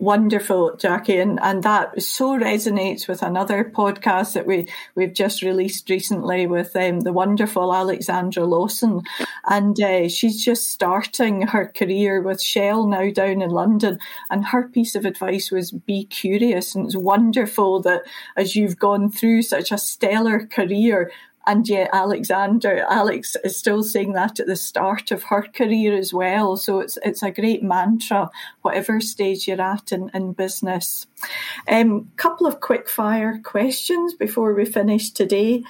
Wonderful, 0.03 0.75
Jackie, 0.75 1.19
and, 1.19 1.39
and 1.41 1.63
that 1.63 2.01
so 2.01 2.37
resonates 2.37 3.07
with 3.07 3.21
another 3.21 3.63
podcast 3.63 4.33
that 4.33 4.45
we 4.45 4.67
we've 4.95 5.13
just 5.13 5.41
released 5.41 5.89
recently 5.89 6.45
with 6.45 6.75
um, 6.75 6.99
the 6.99 7.13
wonderful 7.13 7.73
Alexandra 7.73 8.43
Lawson, 8.43 9.03
and 9.45 9.79
uh, 9.79 10.09
she's 10.09 10.43
just 10.43 10.67
starting 10.67 11.47
her 11.47 11.71
career 11.73 12.21
with 12.21 12.41
Shell 12.41 12.85
now 12.87 13.11
down 13.11 13.41
in 13.41 13.49
London, 13.49 13.97
and 14.29 14.43
her 14.47 14.67
piece 14.67 14.93
of 14.93 15.05
advice 15.05 15.51
was 15.51 15.71
be 15.71 16.03
curious, 16.03 16.75
and 16.75 16.85
it's 16.85 16.97
wonderful 16.97 17.81
that 17.83 18.01
as 18.35 18.57
you've 18.57 18.77
gone 18.77 19.09
through 19.09 19.43
such 19.43 19.71
a 19.71 19.77
stellar 19.77 20.45
career 20.45 21.13
and 21.45 21.67
yet 21.67 21.89
Alexander, 21.91 22.85
Alex 22.89 23.35
is 23.43 23.57
still 23.57 23.83
saying 23.83 24.13
that 24.13 24.39
at 24.39 24.47
the 24.47 24.55
start 24.55 25.11
of 25.11 25.23
her 25.23 25.41
career 25.41 25.93
as 25.97 26.13
well. 26.13 26.55
So 26.55 26.79
it's 26.79 26.97
it's 27.03 27.21
a 27.21 27.31
great 27.31 27.61
mantra, 27.61 28.31
whatever 28.61 29.01
stage 29.01 29.47
you're 29.47 29.61
at 29.61 29.91
in, 29.91 30.09
in 30.13 30.33
business. 30.33 31.05
A 31.67 31.81
um, 31.81 32.11
couple 32.15 32.47
of 32.47 32.61
quick 32.61 32.89
fire 32.89 33.39
questions 33.43 34.13
before 34.13 34.53
we 34.53 34.65
finish 34.65 35.09
today. 35.09 35.63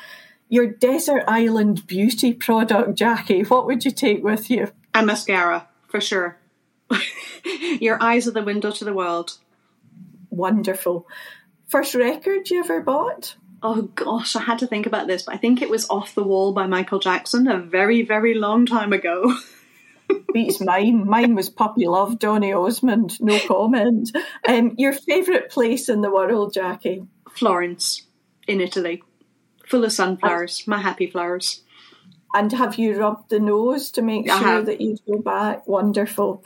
Your 0.49 0.67
desert 0.67 1.23
island 1.27 1.87
beauty 1.87 2.33
product, 2.33 2.95
Jackie, 2.95 3.41
what 3.41 3.65
would 3.65 3.83
you 3.83 3.91
take 3.91 4.23
with 4.23 4.51
you? 4.51 4.71
A 4.93 5.03
mascara, 5.03 5.67
for 5.87 5.99
sure. 5.99 6.37
Your 7.81 8.01
eyes 8.01 8.27
are 8.27 8.31
the 8.31 8.43
window 8.43 8.69
to 8.69 8.85
the 8.85 8.93
world. 8.93 9.39
Wonderful. 10.29 11.07
First 11.67 11.95
record 11.95 12.51
you 12.51 12.59
ever 12.59 12.81
bought? 12.81 13.35
Oh 13.65 13.83
gosh, 13.95 14.35
I 14.35 14.41
had 14.41 14.59
to 14.59 14.67
think 14.67 14.85
about 14.85 15.07
this, 15.07 15.23
but 15.23 15.35
I 15.35 15.37
think 15.37 15.61
it 15.61 15.69
was 15.69 15.89
Off 15.89 16.15
the 16.15 16.23
Wall 16.23 16.51
by 16.51 16.67
Michael 16.67 16.99
Jackson 16.99 17.47
a 17.47 17.57
very, 17.57 18.01
very 18.01 18.33
long 18.33 18.65
time 18.65 18.91
ago. 18.91 19.33
Beats 20.33 20.59
mine. 20.59 21.07
Mine 21.07 21.33
was 21.33 21.49
Puppy 21.49 21.87
Love, 21.87 22.19
Donny 22.19 22.51
Osmond. 22.51 23.21
No 23.21 23.39
comment. 23.39 24.11
Um, 24.45 24.75
your 24.77 24.91
favourite 24.91 25.49
place 25.49 25.87
in 25.87 26.01
the 26.01 26.11
world, 26.11 26.53
Jackie? 26.53 27.07
Florence, 27.31 28.05
in 28.49 28.59
Italy. 28.59 29.01
Full 29.69 29.85
of 29.85 29.93
sunflowers, 29.93 30.67
my 30.67 30.79
happy 30.79 31.07
flowers. 31.09 31.61
And 32.33 32.51
have 32.51 32.75
you 32.75 32.99
rubbed 32.99 33.29
the 33.29 33.39
nose 33.39 33.91
to 33.91 34.01
make 34.01 34.29
sure 34.29 34.61
that 34.61 34.81
you 34.81 34.97
go 35.09 35.19
back? 35.19 35.67
Wonderful 35.67 36.43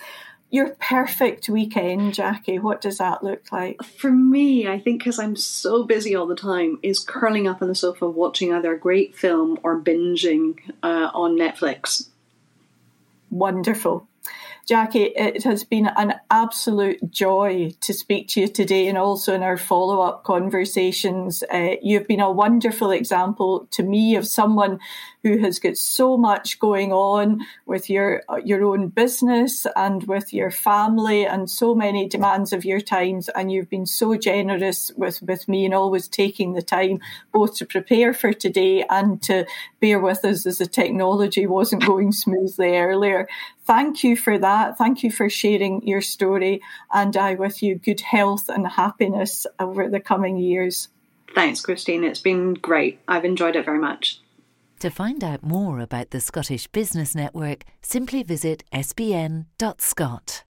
your 0.50 0.70
perfect 0.80 1.50
weekend, 1.50 2.14
Jackie, 2.14 2.60
what 2.60 2.80
does 2.82 3.00
that 3.00 3.24
look 3.24 3.52
like? 3.52 3.84
For 3.84 4.12
me, 4.12 4.68
I 4.68 4.80
think 4.80 5.00
because 5.00 5.20
I'm 5.20 5.36
so 5.36 5.84
busy 5.84 6.16
all 6.16 6.26
the 6.26 6.36
time, 6.36 6.80
is 6.82 7.00
curling 7.00 7.48
up 7.48 7.62
on 7.62 7.68
the 7.68 7.76
sofa 7.76 8.10
watching 8.10 8.54
either 8.54 8.74
a 8.74 8.80
great 8.80 9.16
film 9.16 9.60
or 9.64 9.80
binging 9.80 10.58
uh, 10.82 11.10
on 11.14 11.38
Netflix. 11.38 12.10
Wonderful. 13.30 14.08
Jackie, 14.68 15.14
it 15.16 15.46
has 15.46 15.64
been 15.64 15.88
an 15.88 16.16
absolute 16.30 17.10
joy 17.10 17.72
to 17.80 17.94
speak 17.94 18.28
to 18.28 18.42
you 18.42 18.50
today 18.50 18.90
and 18.90 18.98
also 18.98 19.34
in 19.34 19.42
our 19.42 19.56
follow 19.56 20.02
up 20.02 20.26
conversations. 20.26 21.42
Uh, 21.54 21.76
you've 21.82 22.06
been 22.06 22.20
a 22.20 22.30
wonderful 22.30 22.92
example 22.92 23.66
to 23.72 23.82
me 23.82 24.18
of 24.18 24.28
someone 24.28 24.80
who 25.24 25.38
has 25.38 25.60
got 25.60 25.78
so 25.78 26.18
much 26.18 26.60
going 26.60 26.92
on 26.92 27.40
with 27.66 27.90
your 27.90 28.24
your 28.44 28.64
own 28.66 28.90
business 28.90 29.66
and 29.76 30.04
with 30.04 30.34
your 30.34 30.52
family 30.52 31.26
and 31.26 31.50
so 31.50 31.74
many 31.74 32.08
demands 32.08 32.52
of 32.52 32.66
your 32.66 32.82
times. 32.82 33.30
And 33.30 33.50
you've 33.52 33.70
been 33.70 33.86
so 33.86 34.18
generous 34.18 34.92
with 34.98 35.22
with 35.22 35.48
me 35.48 35.64
and 35.64 35.74
always 35.74 36.10
taking 36.10 36.54
the 36.54 36.62
time 36.62 37.00
both 37.32 37.56
to 37.56 37.66
prepare 37.66 38.14
for 38.14 38.34
today 38.34 38.84
and 38.90 39.22
to 39.24 39.46
bear 39.80 40.00
with 40.00 40.26
us 40.26 40.46
as 40.46 40.58
the 40.58 40.66
technology 40.66 41.48
wasn't 41.48 41.86
going 41.86 42.12
smoothly 42.12 42.76
earlier. 42.78 43.28
Thank 43.66 44.02
you 44.02 44.16
for 44.16 44.38
that 44.58 44.78
thank 44.78 45.04
you 45.04 45.12
for 45.12 45.30
sharing 45.30 45.86
your 45.88 46.02
story 46.02 46.62
and 46.92 47.16
i 47.16 47.34
with 47.34 47.62
you 47.64 47.76
good 47.76 48.02
health 48.02 48.50
and 48.50 48.68
happiness 48.68 49.46
over 49.60 49.90
the 49.90 50.00
coming 50.00 50.38
years 50.38 50.90
Thanks, 51.34 51.62
Christine. 51.62 52.04
It's 52.04 52.22
been 52.22 52.54
great. 52.56 53.00
I've 53.08 53.26
enjoyed 53.26 53.56
it 53.56 53.66
very 53.66 53.80
much. 53.80 54.22
To 54.80 54.90
find 54.90 55.24
out 55.24 55.44
more 55.44 55.80
about 55.80 56.12
the 56.12 56.20
Scottish 56.20 56.68
Business 56.68 57.16
Network, 57.16 57.66
simply 57.82 58.24
visit 58.24 58.64
sbn.scot. 58.74 60.44